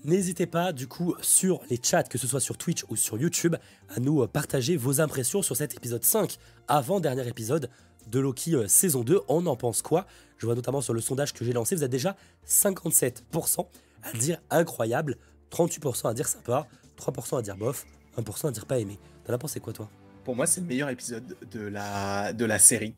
[0.07, 3.57] N'hésitez pas, du coup, sur les chats, que ce soit sur Twitch ou sur YouTube,
[3.89, 6.37] à nous euh, partager vos impressions sur cet épisode 5,
[6.69, 7.69] avant-dernier épisode
[8.09, 9.21] de Loki euh, saison 2.
[9.27, 10.05] On en pense quoi?
[10.37, 12.15] Je vois notamment sur le sondage que j'ai lancé, vous êtes déjà
[12.47, 13.67] 57%
[14.03, 15.17] à dire incroyable,
[15.51, 17.85] 38% à dire sympa, 3% à dire bof,
[18.17, 18.99] 1% à dire pas aimé.
[19.25, 19.89] T'en as pensé quoi, toi?
[20.23, 22.95] Pour moi, c'est le meilleur épisode de la, de la série.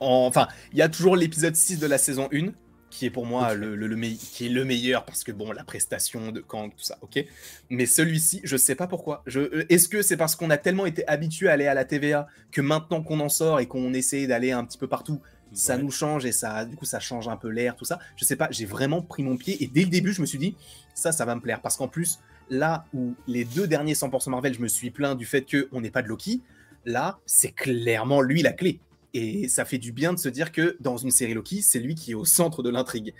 [0.00, 2.52] Enfin, il y a toujours l'épisode 6 de la saison 1,
[2.92, 6.30] qui est pour moi le, le, qui est le meilleur parce que bon la prestation
[6.30, 7.24] de Kang tout ça ok.
[7.70, 9.22] Mais celui-ci je sais pas pourquoi.
[9.26, 11.86] Je euh, est-ce que c'est parce qu'on a tellement été habitué à aller à la
[11.86, 15.20] TVA que maintenant qu'on en sort et qu'on essaie d'aller un petit peu partout
[15.54, 17.98] ça nous change et ça du coup ça change un peu l'air tout ça.
[18.16, 20.38] Je sais pas j'ai vraiment pris mon pied et dès le début je me suis
[20.38, 20.54] dit
[20.94, 21.62] ça ça va me plaire.
[21.62, 22.20] Parce qu'en plus
[22.50, 25.80] là où les deux derniers 100% Marvel je me suis plaint du fait que on
[25.80, 26.42] n'est pas de Loki
[26.84, 28.80] là c'est clairement lui la clé
[29.14, 31.94] et ça fait du bien de se dire que dans une série Loki, c'est lui
[31.94, 33.14] qui est au centre de l'intrigue.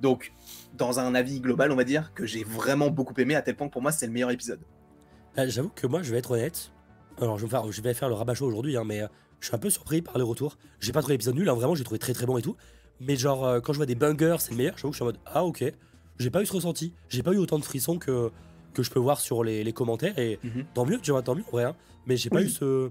[0.00, 0.32] Donc,
[0.76, 3.68] dans un avis global, on va dire que j'ai vraiment beaucoup aimé, à tel point
[3.68, 4.60] que pour moi, c'est le meilleur épisode.
[5.38, 6.72] Euh, j'avoue que moi, je vais être honnête.
[7.20, 9.08] Alors, je vais faire, je vais faire le rabat chaud aujourd'hui, hein, mais euh,
[9.40, 10.56] je suis un peu surpris par le retour.
[10.80, 12.56] J'ai pas trouvé l'épisode nul, hein, vraiment, j'ai trouvé très très bon et tout.
[13.00, 15.02] Mais genre, euh, quand je vois des bangers, c'est le meilleur, j'avoue que je suis
[15.02, 15.64] en mode Ah, ok.
[16.18, 16.94] J'ai pas eu ce ressenti.
[17.08, 18.30] J'ai pas eu autant de frissons que,
[18.74, 20.18] que je peux voir sur les, commentaires.
[20.18, 20.66] Et mhm.
[20.74, 21.64] tant mieux, tu vois, tant mieux, en vrai.
[21.64, 21.76] Hein.
[22.06, 22.90] Mais j'ai pas eu ce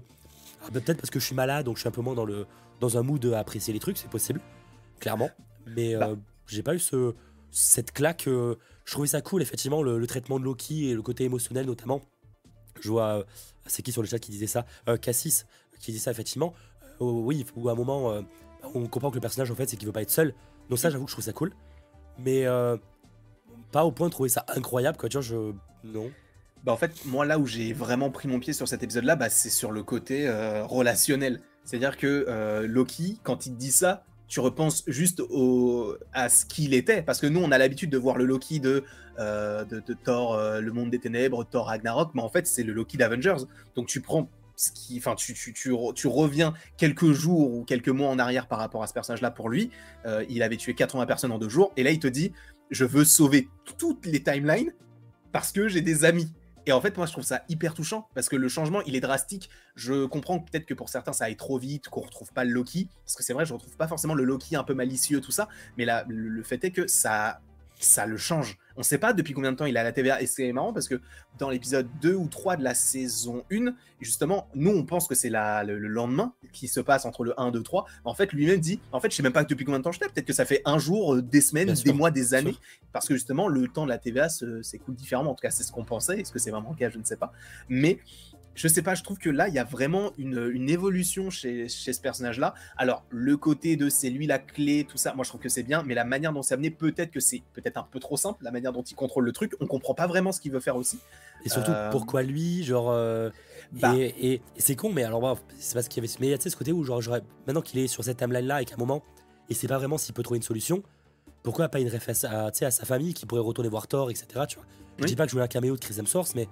[0.72, 2.46] peut-être parce que je suis malade, donc je suis un peu moins dans, le,
[2.80, 4.40] dans un mood à apprécier les trucs, c'est possible,
[4.98, 5.30] clairement.
[5.66, 6.08] Mais bah.
[6.08, 7.14] euh, j'ai pas eu ce,
[7.50, 8.26] cette claque.
[8.28, 12.02] Euh, je trouvais ça cool, effectivement, le, traitement de Loki et le côté émotionnel, notamment.
[12.80, 13.24] Je vois, euh,
[13.66, 14.64] c'est qui sur le chat qui disait ça
[15.00, 15.46] Cassis,
[15.80, 16.54] qui dit ça, effectivement.
[17.00, 18.22] oui, ou à un moment,
[18.74, 20.34] on comprend que le personnage, en fait, c'est qu'il veut pas être seul.
[20.68, 21.52] Donc, ça, j'avoue que je trouve ça cool.
[22.18, 22.46] Mais
[23.70, 25.08] pas au point de trouver ça incroyable, quoi.
[25.08, 25.52] Tu vois, je.
[25.84, 26.10] Non.
[26.64, 29.30] Bah en fait, moi là où j'ai vraiment pris mon pied sur cet épisode-là, bah,
[29.30, 31.40] c'est sur le côté euh, relationnel.
[31.64, 36.74] C'est-à-dire que euh, Loki, quand il dit ça, tu repenses juste au, à ce qu'il
[36.74, 37.02] était.
[37.02, 38.84] Parce que nous, on a l'habitude de voir le Loki de,
[39.18, 42.96] euh, de, Thor, le monde des ténèbres, Thor Ragnarok, mais en fait, c'est le Loki
[42.96, 43.44] d'Avengers.
[43.74, 47.88] Donc tu prends ce qui, enfin, tu, tu, tu, tu, reviens quelques jours ou quelques
[47.88, 49.70] mois en arrière par rapport à ce personnage-là pour lui.
[50.28, 52.32] il avait tué 80 personnes en deux jours, et là, il te dit,
[52.70, 53.48] je veux sauver
[53.78, 54.72] toutes les timelines
[55.32, 56.30] parce que j'ai des amis.
[56.66, 59.00] Et en fait, moi, je trouve ça hyper touchant parce que le changement, il est
[59.00, 59.50] drastique.
[59.76, 62.88] Je comprends peut-être que pour certains, ça aille trop vite, qu'on retrouve pas le Loki.
[63.04, 65.48] Parce que c'est vrai, je retrouve pas forcément le Loki un peu malicieux, tout ça.
[65.76, 67.40] Mais là, le fait est que ça,
[67.80, 68.58] ça le change.
[68.76, 70.22] On sait pas depuis combien de temps il est à la TVA.
[70.22, 71.00] Et c'est marrant parce que
[71.38, 75.30] dans l'épisode 2 ou 3 de la saison 1, justement, nous, on pense que c'est
[75.30, 77.86] le, le, lendemain qui se passe entre le 1, 2, 3.
[78.04, 80.00] En fait, lui-même dit En fait, je sais même pas depuis combien de temps je
[80.00, 80.08] l'ai.
[80.08, 82.56] Peut-être que ça fait un jour, euh, des semaines, des mois, des années.
[82.92, 85.32] Parce que justement, le temps de la TVA s'écoule différemment.
[85.32, 86.20] En tout cas, c'est ce qu'on pensait.
[86.20, 86.90] Est-ce que c'est vraiment le cas?
[86.90, 87.32] Je ne sais pas.
[87.68, 87.98] Mais
[88.54, 92.00] je sais pas, je trouve que là, il y a vraiment une, évolution chez, ce
[92.00, 92.54] personnage-là.
[92.76, 95.62] Alors, le côté de c'est lui la clé, tout ça, moi je trouve que c'est
[95.62, 98.42] bien, mais la manière dont c'est amené, peut-être que c'est peut-être un peu trop simple,
[98.44, 100.76] la manière dont il contrôle le truc, on comprend pas vraiment ce qu'il veut faire
[100.76, 100.98] aussi.
[101.44, 102.90] Et surtout, euh, pourquoi lui Genre.
[102.90, 103.30] Euh,
[103.72, 103.94] bah.
[103.96, 106.72] et, c'est con, mais alors, c'est parce qu'il y avait mais, tu sais, ce côté
[106.72, 107.00] où, genre,
[107.46, 109.02] maintenant qu'il est sur cette timeline-là et qu'à un moment,
[109.48, 110.82] et c'est pas vraiment s'il peut trouver une solution,
[111.42, 114.26] pourquoi pas une ref à, à, sa famille qui pourrait retourner voir Thor, etc.
[114.48, 114.66] Tu vois.
[114.98, 116.48] Je dis pas que je voulais un caméo de Chris Hemsworth, mais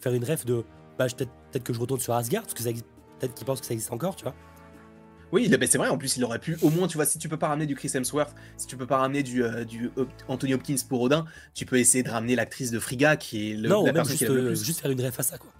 [0.00, 0.64] faire une ref de
[0.98, 3.92] bah, peut-être que je retourne sur Asgard, parce que peut-être qu'ils pensent que ça existe
[3.92, 4.34] encore, tu vois.
[5.30, 7.36] Oui, c'est vrai, en plus il aurait pu, au moins, tu vois, si tu peux
[7.36, 9.90] pas ramener du Chris Hemsworth, si tu peux pas ramener du, euh, du
[10.26, 13.68] Anthony Hopkins pour Odin, tu peux essayer de ramener l'actrice de Frigga qui est le,
[13.68, 15.50] non, la personne juste, qui le juste faire une ref à ça, quoi.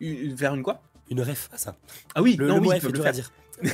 [0.00, 0.82] Une, faire une quoi?
[1.10, 1.76] Une ref à ça.
[2.16, 3.12] Ah oui, le, non, le oui, tu peux le faire.
[3.12, 3.30] dire.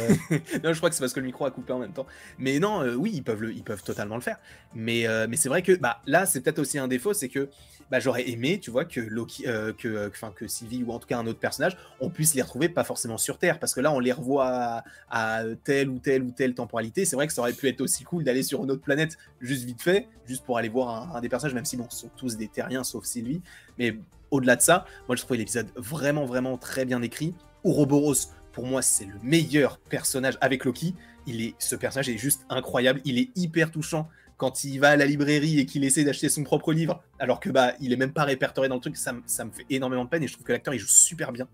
[0.62, 2.06] non, je crois que c'est parce que le micro a coupé en même temps.
[2.38, 4.38] Mais non, euh, oui, ils peuvent, le, ils peuvent totalement le faire.
[4.74, 7.48] Mais, euh, mais c'est vrai que bah, là, c'est peut-être aussi un défaut, c'est que
[7.90, 11.18] bah, j'aurais aimé, tu vois, que Loki, euh, que, que Sylvie ou en tout cas
[11.18, 13.98] un autre personnage, on puisse les retrouver pas forcément sur Terre, parce que là, on
[13.98, 17.04] les revoit à, telle ou telle ou telle temporalité.
[17.04, 19.64] C'est vrai que ça aurait pu être aussi cool d'aller sur une autre planète juste
[19.64, 22.36] vite fait, juste pour aller voir un, des personnages, même si bon, ce sont tous
[22.36, 23.40] des terriens sauf Sylvie.
[23.78, 23.96] Mais
[24.30, 27.34] au-delà de ça, moi, je trouvais l'épisode vraiment, vraiment très bien écrit.
[27.64, 28.14] Ouroboros,
[28.52, 30.94] pour moi, c'est le meilleur personnage avec Loki.
[31.26, 33.00] Il est, ce personnage est juste incroyable.
[33.04, 36.44] Il est hyper touchant quand il va à la librairie et qu'il essaie d'acheter son
[36.44, 38.96] propre livre, alors que bah il est même pas répertorié dans le truc.
[38.96, 41.30] Ça, ça me fait énormément de peine et je trouve que l'acteur il joue super
[41.30, 41.46] bien.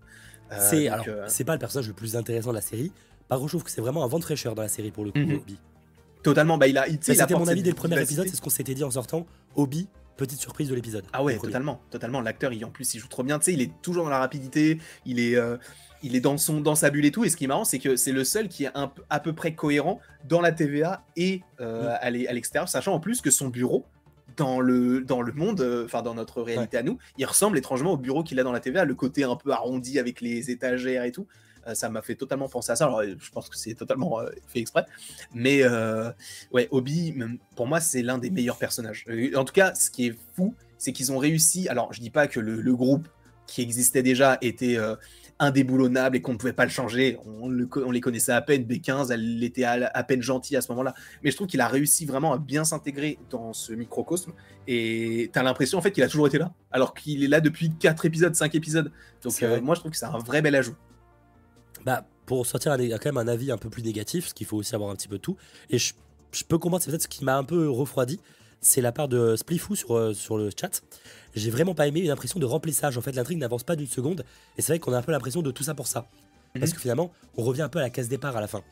[0.53, 2.93] Euh, c'est alors euh, c'est pas le personnage le plus intéressant de la série.
[3.27, 5.03] Par contre, je trouve que c'est vraiment un vent de fraîcheur dans la série pour
[5.03, 5.19] le coup.
[5.19, 5.41] Mhm.
[6.23, 6.57] Totalement.
[6.57, 6.85] Bah il a.
[7.01, 8.27] C'était mon avis dès le premier épisode.
[8.29, 9.27] C'est ce qu'on s'était dit en sortant.
[9.55, 11.05] Obi, petite surprise de l'épisode.
[11.13, 12.21] Ah ouais, totalement, totalement.
[12.21, 13.39] L'acteur, il en plus, il joue trop bien.
[13.39, 14.79] Tu sais, il est toujours dans la rapidité.
[15.05, 15.57] Il est, euh,
[16.03, 17.23] il est dans, son, dans sa bulle et tout.
[17.23, 19.33] Et ce qui est marrant, c'est que c'est le seul qui est un, à peu
[19.33, 21.97] près cohérent dans la TVA et euh, mm.
[22.27, 23.85] à l'extérieur, sachant en plus que son bureau,
[24.35, 27.93] dans le, dans le monde, euh, enfin dans notre réalité à nous, il ressemble étrangement
[27.93, 31.05] au bureau qu'il a dans la TVA, le côté un peu arrondi avec les étagères
[31.05, 31.25] et tout.
[31.65, 32.85] Euh, ça m'a fait totalement penser à ça.
[32.85, 34.85] Alors, je pense que c'est totalement fait exprès.
[35.33, 35.63] Mais
[36.51, 37.15] ouais, Obi,
[37.55, 39.05] pour moi, c'est l'un des meilleurs personnages.
[39.35, 41.67] en tout cas, ce qui est fou, c'est qu'ils ont réussi.
[41.67, 43.07] Alors, je dis pas que le, le groupe
[43.47, 44.77] qui existait déjà était
[45.39, 47.17] indéboulonnable et qu'on ne pouvait pas le changer.
[47.25, 47.49] On,
[47.91, 48.63] les connaissait à peine.
[48.63, 50.93] B15, elle était à, peine gentille à ce moment-là.
[51.23, 54.33] Mais je trouve qu'il a réussi vraiment à bien s'intégrer dans ce microcosme.
[54.67, 57.41] Et tu as l'impression en fait qu'il a toujours été là, alors qu'il est là
[57.41, 58.91] depuis 4 épisodes, 5 épisodes.
[59.23, 60.75] Donc euh, moi je trouve que c'est un vrai bel ajout.
[61.85, 64.57] Bah, pour sortir un, quand même un avis un peu plus négatif, parce qu'il faut
[64.57, 65.37] aussi avoir un petit peu de tout.
[65.69, 65.93] Et je,
[66.31, 68.19] je peux comprendre, c'est peut-être ce qui m'a un peu refroidi
[68.61, 70.81] c'est la part de Splifou sur, euh, sur le chat.
[71.35, 72.97] J'ai vraiment pas aimé une impression de remplissage.
[72.97, 74.23] En fait, l'intrigue n'avance pas d'une seconde.
[74.57, 76.07] Et c'est vrai qu'on a un peu l'impression de tout ça pour ça.
[76.55, 76.61] Mhm.
[76.61, 78.63] Parce que finalement, on revient un peu à la case départ à la fin.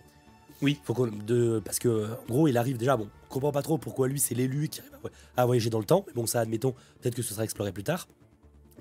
[0.61, 0.79] Oui.
[0.83, 2.97] Faut de, parce que, en gros, il arrive déjà.
[2.97, 5.85] Bon, on comprend pas trop pourquoi lui, c'est l'élu qui arrive à voyager dans le
[5.85, 6.03] temps.
[6.07, 8.07] Mais bon, ça, admettons, peut-être que ce sera exploré plus tard.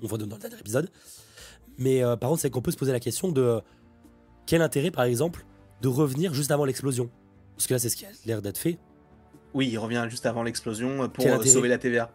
[0.01, 0.89] On va dans le dernier épisode.
[1.77, 3.61] Mais euh, par contre, c'est qu'on peut se poser la question de
[4.45, 5.45] quel intérêt, par exemple,
[5.81, 7.09] de revenir juste avant l'explosion?
[7.55, 8.77] Parce que là, c'est ce qui a l'air d'être fait.
[9.55, 12.11] Oui, il revient juste avant l'explosion pour euh, sauver la TVA.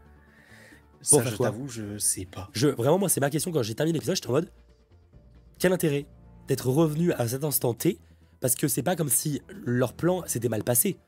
[1.01, 2.51] Ça, je t'avoue, je sais pas.
[2.53, 3.51] Je, vraiment, moi, c'est ma question.
[3.51, 4.53] Quand j'ai terminé l'épisode, j'étais en mode
[5.59, 6.05] quel intérêt
[6.49, 7.99] d'être revenu à cet instant T
[8.41, 10.99] Parce que c'est pas comme si leur plan s'était mal passé?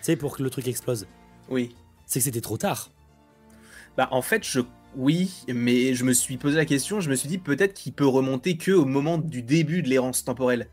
[0.00, 1.08] C'est pour que le truc explose.
[1.48, 1.74] Oui.
[2.06, 2.92] C'est que c'était trop tard.
[3.96, 4.60] Bah, en fait, je.
[4.94, 8.06] Oui, mais je me suis posé la question, je me suis dit peut-être qu'il peut
[8.06, 10.68] remonter que au moment du début de l'errance temporelle.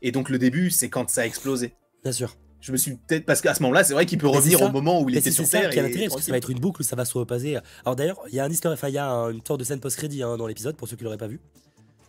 [0.00, 1.74] Et donc le début, c'est quand ça a explosé.
[2.04, 4.62] Bien sûr je me suis peut-être parce qu'à ce moment-là, c'est vrai qu'il peut revenir
[4.62, 5.68] au moment où il était sur Terre.
[5.70, 7.58] C'est ça qui parce que ça va être une boucle ça va se repasser.
[7.84, 9.80] Alors d'ailleurs, il y a un histoire, enfin, il y a une sorte de scène
[9.80, 11.40] post-crédit hein, dans l'épisode pour ceux qui l'auraient pas vu.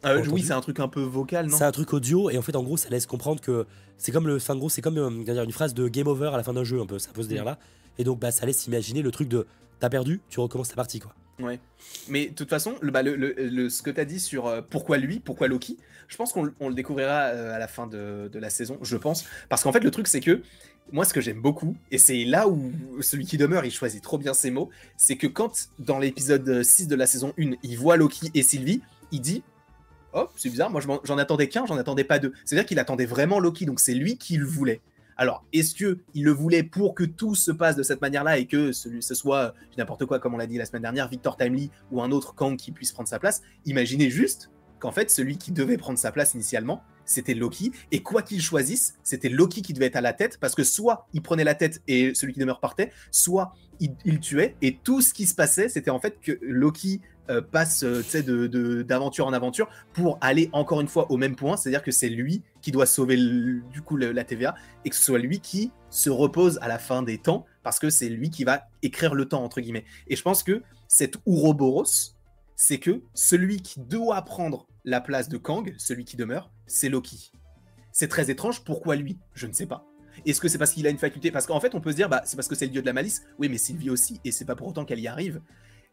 [0.02, 1.58] Ah, oui, c'est un truc un peu vocal, non?
[1.58, 3.66] C'est un truc audio et en fait, en gros, ça laisse comprendre que
[3.98, 6.44] c'est comme le, fin gros, c'est comme euh, une phrase de game over à la
[6.44, 7.00] fin d'un jeu, un peu.
[7.00, 7.60] Ça pose derrière là.
[7.98, 9.48] Et donc, bah, ça laisse imaginer le truc de
[9.80, 11.14] t'as perdu, tu recommences ta partie, quoi.
[11.40, 11.60] Ouais.
[12.08, 14.98] Mais de toute façon, le, bah, le, ce que tu as dit sur euh, pourquoi
[14.98, 18.50] lui, pourquoi Loki, je pense qu'on le découvrira euh, à la fin de, de, la
[18.50, 19.26] saison, je pense.
[19.50, 20.42] Parce qu'en fait, le truc, c'est que
[20.92, 22.72] moi, ce que j'aime beaucoup, et c'est là où
[23.02, 26.88] celui qui demeure, il choisit trop bien ses mots, c'est que quand, dans l'épisode 6
[26.88, 29.44] de la saison 1, il voit Loki et Sylvie, il dit
[30.14, 32.32] Oh, c'est bizarre, moi j'en attendais qu'un, j'en attendais pas deux.
[32.46, 34.80] C'est-à-dire qu'il attendait vraiment Loki, donc c'est lui qui le voulait.
[35.18, 38.48] Alors, est-ce que il le voulait pour que tout se passe de cette manière-là et
[38.48, 41.72] que ce, ce soit n'importe quoi, comme on l'a dit la semaine dernière, Victor Timely
[41.92, 43.42] ou un autre Kang qui puisse prendre sa place?
[43.66, 47.72] Imaginez juste qu'en fait, celui qui devait prendre sa place initialement, c'était Loki.
[47.92, 51.08] Et quoi qu'il choisisse, c'était Loki qui devait être à la tête, parce que soit
[51.14, 54.56] il prenait la tête et celui qui demeure partait, soit il, tuait.
[54.62, 59.26] Et tout ce qui se passait, c'était en fait que Loki euh, passe euh, d'aventure
[59.26, 62.72] en aventure pour aller encore une fois au même point, c'est-à-dire que c'est lui qui
[62.72, 66.68] doit sauver du coup la TVA et que ce soit lui qui se repose à
[66.68, 69.86] la fin des temps parce que c'est lui qui va écrire le temps entre guillemets.
[70.08, 72.16] Et je pense que cet Ouroboros,
[72.56, 77.32] c'est que celui qui doit prendre la place de Kang, celui qui demeure, c'est Loki.
[77.92, 79.18] C'est très étrange, pourquoi lui?
[79.34, 79.86] Je ne sais pas.
[80.26, 81.32] Est-ce que c'est parce qu'il a une faculté?
[81.32, 82.86] Parce qu'en fait, on peut se dire, bah, c'est parce que c'est le dieu de
[82.86, 83.24] la malice.
[83.40, 85.42] Oui, mais Sylvie aussi, et c'est pas pour autant qu'elle y arrive.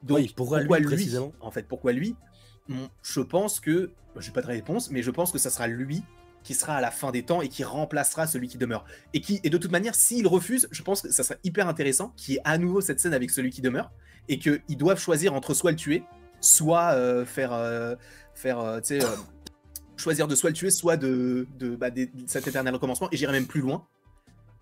[0.02, 1.32] Donc, pourquoi, lui, précisément?
[1.40, 2.16] En fait, pourquoi lui?
[3.02, 6.02] Je pense que, bah, j'ai pas de réponse, mais je pense que ça sera lui
[6.42, 8.84] qui sera à la fin des temps et qui remplacera celui qui demeure.
[9.14, 12.12] Et qui, et de toute manière, s'il refuse, je pense que ça serait hyper intéressant
[12.16, 13.92] qu'il y ait à nouveau cette scène avec celui qui demeure
[14.28, 16.02] et qu'ils doivent choisir entre soit le tuer,
[16.40, 17.94] soit euh, faire, euh,
[18.34, 18.80] faire euh,
[19.96, 21.90] choisir de soit le tuer, soit de, de, bah,
[22.26, 23.08] cet éternel recommencement.
[23.12, 23.86] Et j'irai même plus loin.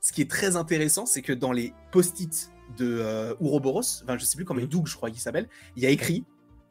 [0.00, 4.36] Ce qui est très intéressant, c'est que dans les post-it de Ouroboros, enfin je sais
[4.36, 6.24] plus comment, Doug je crois qu'il s'appelle, il y a écrit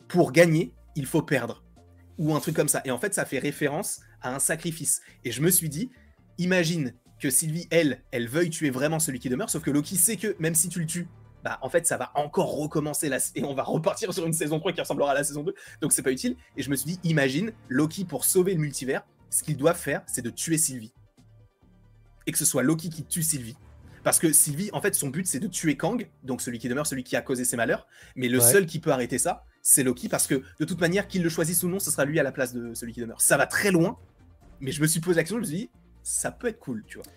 [0.08, 1.64] pour gagner, il faut perdre
[2.20, 2.82] ou un truc comme ça.
[2.86, 5.02] Et en fait, ça fait référence à un sacrifice.
[5.24, 5.90] Et je me suis dit,
[6.38, 10.18] imagine que Sylvie, elle, elle veuille tuer vraiment celui qui demeure, sauf que Loki sait
[10.18, 11.08] que même si tu le tues,
[11.44, 14.74] bah en fait ça va encore recommencer et on va repartir sur une saison 3
[14.74, 16.36] qui ressemblera à la saison 2, donc c'est pas utile.
[16.58, 20.02] Et je me suis dit, imagine, Loki pour sauver le multivers, ce qu'il doit faire,
[20.08, 20.94] c'est de tuer Sylvie.
[22.30, 23.58] Et que ce soit Loki qui tue Sylvie.
[24.04, 26.86] Parce que Sylvie, en fait, son but, c'est de tuer Kang, donc celui qui demeure,
[26.86, 27.88] celui qui a causé ses malheurs.
[28.16, 31.24] Mais le seul qui peut arrêter ça, c'est Loki, parce que de toute manière, qu'il
[31.24, 33.20] le choisisse ou non, ce sera lui à la place de celui qui demeure.
[33.20, 33.98] Ça va très loin,
[34.60, 35.70] mais je me suis posé la question, je me suis dit,
[36.04, 37.08] ça peut être cool, tu vois.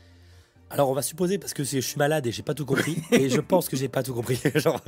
[0.71, 3.29] Alors on va supposer parce que je suis malade et j'ai pas tout compris et
[3.29, 4.41] je pense que j'ai pas tout compris.
[4.55, 4.81] Genre...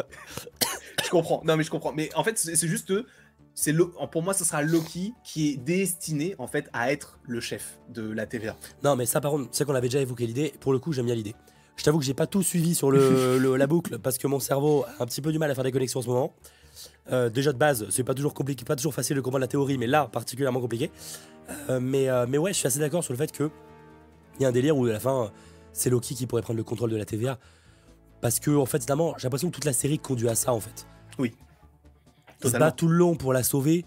[1.05, 1.43] je comprends.
[1.45, 1.93] Non mais je comprends.
[1.93, 2.91] Mais en fait c'est juste
[3.55, 3.75] c'est
[4.11, 8.11] pour moi ce sera Loki qui est destiné en fait à être le chef de
[8.11, 8.57] la TVA.
[8.83, 10.53] Non mais ça par contre c'est qu'on avait déjà évoqué l'idée.
[10.61, 11.35] Pour le coup j'aime bien l'idée.
[11.77, 14.85] Je t'avoue que j'ai pas tout suivi sur le, la boucle parce que mon cerveau
[14.99, 16.35] a un petit peu du mal à faire des connexions en ce moment.
[17.13, 19.79] Euh, déjà de base, c'est pas toujours compliqué, pas toujours facile de comprendre la théorie,
[19.79, 20.91] mais là particulièrement compliqué.
[21.71, 23.51] Euh, mais, euh, mais ouais, je suis assez d'accord sur le fait que
[24.39, 25.31] il y a un délire où à la fin
[25.75, 27.39] c'est Loki qui pourrait prendre le contrôle de la TVA.
[28.21, 30.61] Parce que, en fait, évidemment, j'ai l'impression que toute la série conduit à ça, en
[30.61, 30.87] fait.
[31.19, 31.35] Oui.
[32.49, 33.85] Se bat tout le long pour la sauver.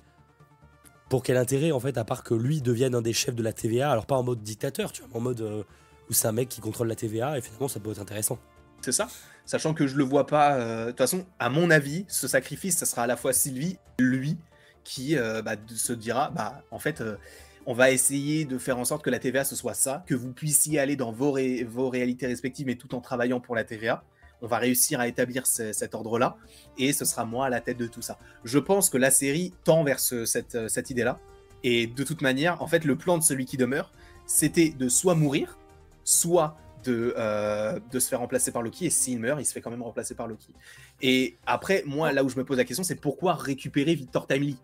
[1.09, 3.53] Pour quel intérêt, en fait, à part que lui devienne un des chefs de la
[3.53, 5.63] TVA Alors, pas en mode dictateur, tu vois, mais en mode euh,
[6.09, 8.37] où c'est un mec qui contrôle la TVA, et finalement, ça peut être intéressant.
[8.81, 9.07] C'est ça.
[9.45, 10.55] Sachant que je le vois pas.
[10.55, 13.77] Euh, de toute façon, à mon avis, ce sacrifice, ça sera à la fois Sylvie,
[13.99, 14.37] lui,
[14.83, 17.01] qui euh, bah, se dira bah, en fait
[17.67, 20.31] on va essayer de faire en sorte que la TVA ce soit ça, que vous
[20.31, 21.37] puissiez aller dans vos,
[21.67, 24.03] vos réalités respectives, mais tout en travaillant pour la TVA.
[24.41, 26.37] On va réussir à établir cet ordre-là,
[26.77, 28.19] et ce sera moi à la tête de tout ça.
[28.43, 31.19] Je pense que la série tend vers cette, cette idée-là,
[31.63, 33.91] et de toute manière, en fait, le plan de celui qui demeure,
[34.25, 35.57] c'était de soit mourir,
[36.03, 38.85] soit de, euh, de, se faire remplacer par Loki.
[38.85, 40.53] Et s'il meurt, il se fait quand même remplacer par Loki.
[41.01, 44.57] Et après, moi, là où je me pose la question, c'est pourquoi récupérer Victor Timely?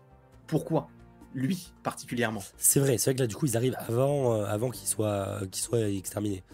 [0.46, 0.88] Pourquoi?
[1.34, 2.42] Lui particulièrement.
[2.56, 5.40] C'est vrai, c'est vrai que là du coup ils arrivent avant, euh, avant qu'il soit,
[5.50, 6.44] qu'il soit exterminé.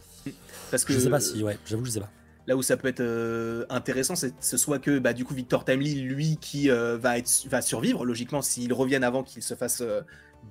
[0.70, 2.08] Parce que je sais pas si, ouais, j'avoue je sais pas.
[2.51, 5.64] Là où ça peut être euh, intéressant, c'est ce soit que bah, du coup Victor
[5.64, 9.84] Timely, lui qui euh, va, survivre, logiquement s'il revienne avant qu'il se fasse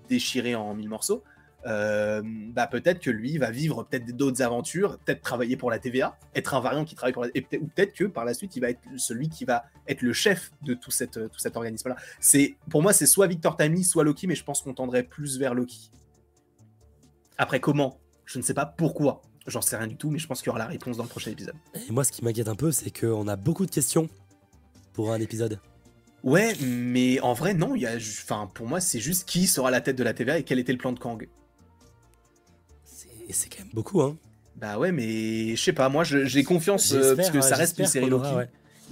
[0.08, 1.26] déchirer en mille morceaux,
[1.68, 6.18] euh, bah peut-être que lui va vivre peut-être d'autres aventures, peut-être travailler pour la TVA,
[6.36, 8.56] être un variant qui travaille pour la et peut ou peut-être que par la suite
[8.56, 11.98] il va être celui qui va être le chef de tout, tout cet organisme-là.
[12.22, 15.38] C'est pour moi c'est soit Victor Timely, soit Loki, mais je pense qu'on tendrait plus
[15.38, 15.92] vers Loki.
[17.38, 18.00] Après comment?
[18.24, 19.22] Je ne sais pas pourquoi.
[19.48, 21.10] J'en sais rien du tout, mais je pense qu'il y aura la réponse dans le
[21.10, 21.56] prochain épisode.
[21.88, 24.10] Et moi, ce qui m'inquiète un peu, c'est qu'on a beaucoup de questions
[24.94, 25.60] pour un épisode.
[26.24, 27.76] Ouais, mais en vrai, non.
[27.76, 30.44] Y a, enfin, pour moi, c'est juste qui sera la tête de la TVA et
[30.44, 31.28] quel était le plan de Kang.
[33.32, 34.18] C'est quand même beaucoup, hein.
[34.56, 37.86] Bah ouais, mais je sais pas, moi j'ai confiance euh, parce que ça reste une
[37.86, 38.28] série Loki.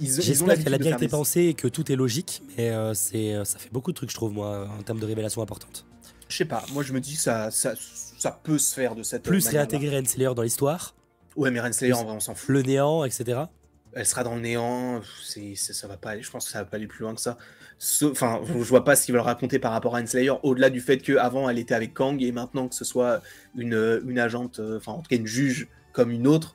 [0.00, 3.44] J'espère qu'elle a bien été pensée et que tout est logique, mais euh, c'est euh,
[3.44, 5.84] ça fait beaucoup de trucs, je trouve, moi, en termes de révélations importantes.
[6.28, 7.74] Je sais pas, moi je me dis que ça, ça,
[8.18, 10.94] ça peut se faire de cette Plus réintégrer Renslayer dans l'histoire.
[11.36, 12.50] Ouais, mais Renslayer, en vrai, on s'en fout.
[12.50, 13.42] Le néant, etc.
[13.94, 16.64] Elle sera dans le néant, c'est, ça va pas aller, je pense que ça va
[16.66, 17.38] pas aller plus loin que ça.
[18.02, 20.98] Enfin, je vois pas ce qu'ils veulent raconter par rapport à Enslayer, au-delà du fait
[20.98, 23.22] qu'avant elle était avec Kang et maintenant que ce soit
[23.56, 26.54] une, une agente, euh, enfin en tout cas une juge comme une autre,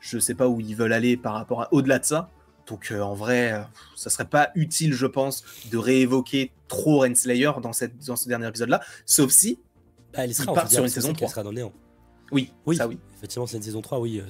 [0.00, 2.28] je sais pas où ils veulent aller par rapport à au-delà de ça.
[2.66, 3.60] Donc euh, en vrai, euh,
[3.96, 8.48] ça serait pas utile, je pense, de réévoquer trop Renslayer dans, cette, dans ce dernier
[8.48, 9.58] épisode-là, sauf si
[10.14, 11.26] bah, elle sera sur une saison 3.
[11.26, 11.72] Elle sera dans le néant.
[12.32, 12.98] Oui, oui, ça oui.
[13.16, 14.22] Effectivement, c'est une saison 3, oui.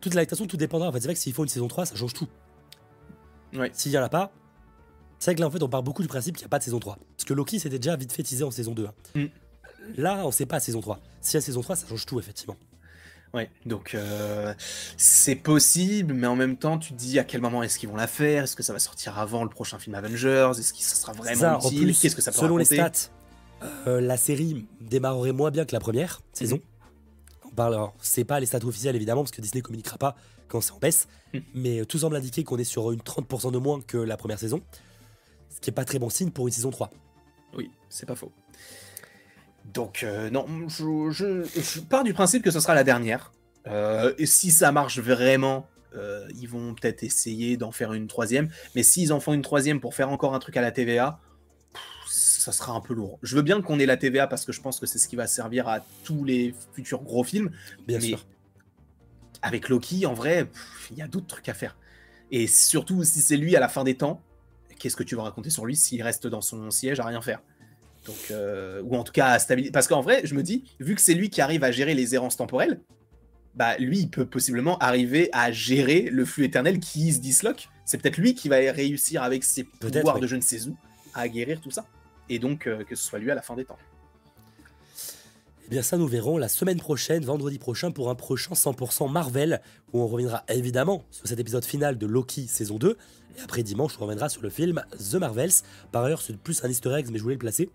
[0.00, 0.88] Toute la tout dépendra.
[0.88, 2.28] En fait, c'est vrai que s'il faut une saison 3, ça change tout.
[3.54, 3.70] Ouais.
[3.72, 4.32] S'il y en a pas,
[5.18, 6.58] c'est vrai que là, en fait, on part beaucoup du principe qu'il n'y a pas
[6.58, 6.98] de saison 3.
[7.16, 8.86] Parce que Loki, c'était déjà vite fait teasé en saison 2.
[8.86, 8.92] Hein.
[9.14, 9.24] Mm.
[9.96, 11.00] Là, on sait pas saison 3.
[11.20, 12.56] Si y a saison 3, ça change tout, effectivement.
[13.34, 14.54] Ouais, donc euh,
[14.96, 17.96] c'est possible, mais en même temps, tu te dis à quel moment est-ce qu'ils vont
[17.96, 18.44] la faire?
[18.44, 20.52] Est-ce que ça va sortir avant le prochain film Avengers?
[20.56, 21.96] Est-ce que ça sera vraiment utile?
[21.96, 23.10] Qu'est-ce que ça peut Selon les stats,
[23.86, 26.56] euh, la série démarrerait moins bien que la première saison.
[26.56, 27.48] Mm.
[27.48, 30.16] On parle, c'est pas les stats officielles évidemment, parce que Disney communiquera pas
[30.48, 31.38] quand c'est en baisse, mm.
[31.54, 34.60] mais tout semble indiquer qu'on est sur une 30% de moins que la première saison
[35.54, 36.90] ce qui est pas très bon signe pour une saison 3.
[37.56, 38.32] Oui, c'est pas faux.
[39.72, 43.32] Donc, euh, non, je, pars du principe que ce sera la dernière.
[43.66, 48.50] Euh, et si ça marche vraiment, euh, ils vont peut-être essayer d'en faire une troisième.
[48.74, 51.20] Mais s'ils en font une troisième pour faire encore un truc à la TVA,
[52.44, 53.18] ça sera un peu lourd.
[53.22, 55.16] Je veux bien qu'on ait la TVA parce que je pense que c'est ce qui
[55.16, 57.50] va servir à tous les futurs gros films.
[57.88, 58.26] Bien sûr.
[59.40, 60.46] Avec Loki, en vrai,
[60.90, 61.76] il y a d'autres trucs à faire.
[62.30, 64.20] Et surtout, si c'est lui à la fin des temps,
[64.78, 67.40] qu'est-ce que tu vas raconter sur lui s'il reste dans son siège à rien faire?
[68.06, 69.72] Donc, euh, ou en tout cas à stabiliser.
[69.72, 72.14] Parce qu'en vrai, je me dis, vu que c'est lui qui arrive à gérer les
[72.14, 72.80] errances temporelles,
[73.54, 77.68] bah lui, il peut possiblement arriver à gérer le flux éternel qui se disloque.
[77.86, 80.76] C'est peut-être lui qui va réussir avec ses pouvoirs de je ne sais où
[81.14, 81.86] à guérir tout ça.
[82.28, 83.78] Et donc euh, que ce soit lui à la fin des temps.
[85.66, 89.62] Eh bien ça nous verrons la semaine prochaine, vendredi prochain, pour un prochain 100% Marvel,
[89.92, 92.98] où on reviendra évidemment sur cet épisode final de Loki saison 2,
[93.38, 95.52] et après dimanche on reviendra sur le film The Marvels.
[95.90, 97.70] Par ailleurs c'est plus un easter egg mais je voulais le placer.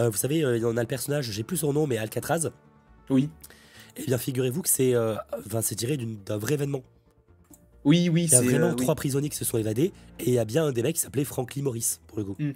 [0.00, 1.96] Euh, vous savez, euh, il y en a le personnage, j'ai plus son nom, mais
[1.96, 2.50] Alcatraz.
[3.08, 3.30] Oui.
[3.96, 5.14] Eh bien figurez-vous que c'est euh,
[5.46, 6.82] enfin, tiré d'un vrai événement.
[7.84, 10.38] Oui, oui, Il y a vraiment trois prisonniers qui se sont évadés, et il y
[10.40, 12.36] a bien un des mecs qui s'appelait Franklin Morris, pour le coup.
[12.38, 12.50] Mm.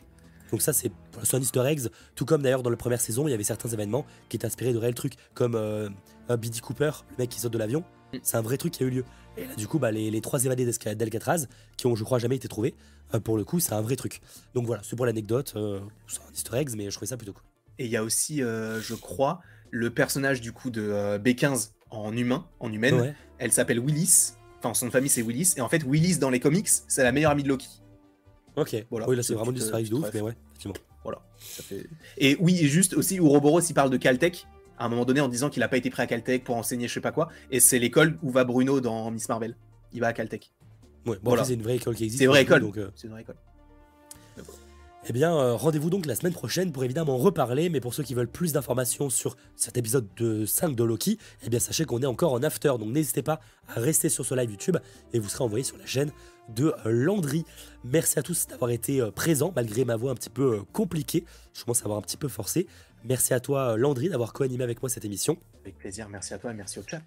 [0.52, 0.92] Donc ça, c'est
[1.32, 1.80] un easter egg.
[2.14, 4.74] Tout comme d'ailleurs dans la première saison, il y avait certains événements qui étaient inspirés
[4.74, 5.88] de réels trucs, comme euh,
[6.28, 7.82] Biddy Cooper, le mec qui saute de l'avion.
[8.12, 8.18] Mm.
[8.22, 9.04] C'est un vrai truc qui a eu lieu.
[9.38, 11.46] Et là, du coup, bah, les, trois évadés d'Alcatraz,
[11.78, 12.74] qui ont, je crois, jamais été trouvés,
[13.14, 14.20] euh, pour le coup, c'est un vrai truc.
[14.54, 15.54] Donc voilà, c'est pour l'anecdote.
[15.56, 17.44] Euh, c'est un easter egg, mais je trouvais ça plutôt cool.
[17.78, 19.40] Et il y a aussi, je crois,
[19.70, 23.14] le personnage du coup de B15 en humain, en humaine.
[23.38, 24.34] Elle s'appelle Willis.
[24.58, 25.54] Enfin, son famille c'est Willis.
[25.56, 27.81] Et en fait, Willis dans les comics, c'est la meilleure amie de Loki.
[28.56, 28.86] Ok.
[28.90, 29.08] Voilà.
[29.08, 30.74] Oui, là c'est vraiment du easter de ouf, mais ouais, effectivement.
[31.02, 31.20] Voilà.
[32.18, 34.46] Et oui, et juste aussi, Ouroboros, il parle de Caltech
[34.78, 36.88] à un moment donné en disant qu'il n'a pas été prêt à Caltech pour enseigner
[36.88, 37.28] je sais pas quoi.
[37.50, 39.56] Et c'est l'école où va Bruno dans Miss Marvel.
[39.92, 40.52] Il va à Caltech.
[41.06, 41.44] Ouais, bon, voilà.
[41.44, 42.18] c'est une vraie école qui existe.
[42.18, 42.64] C'est une vraie école.
[42.76, 43.36] Euh, c'est une vraie école.
[45.04, 48.14] Eh bien, euh, rendez-vous donc la semaine prochaine pour évidemment reparler, mais pour ceux qui
[48.14, 52.06] veulent plus d'informations sur cet épisode de 5 de Loki, eh bien sachez qu'on est
[52.06, 54.76] encore en after, donc n'hésitez pas à rester sur ce live YouTube
[55.12, 56.12] et vous serez envoyé sur la chaîne
[56.50, 57.44] de Landry.
[57.82, 61.24] Merci à tous d'avoir été euh, présents, malgré ma voix un petit peu euh, compliquée,
[61.52, 62.68] je commence à avoir un petit peu forcé.
[63.02, 65.36] Merci à toi Landry d'avoir co-animé avec moi cette émission.
[65.62, 67.02] Avec plaisir, merci à toi et merci au chat.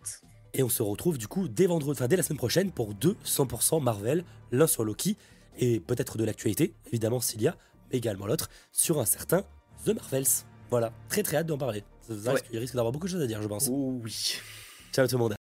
[0.54, 3.16] Et on se retrouve du coup dès vendredi, enfin dès la semaine prochaine pour deux
[3.24, 5.16] 100% Marvel, l'un sur Loki
[5.60, 7.56] et peut-être de l'actualité, évidemment s'il y a,
[7.92, 9.44] également l'autre sur un certain
[9.86, 10.26] The Marvels.
[10.70, 11.84] Voilà, très très hâte d'en parler.
[12.10, 13.68] Il risque d'avoir beaucoup de choses à dire, je pense.
[13.72, 14.38] Oh oui.
[14.92, 15.36] Ciao tout le monde.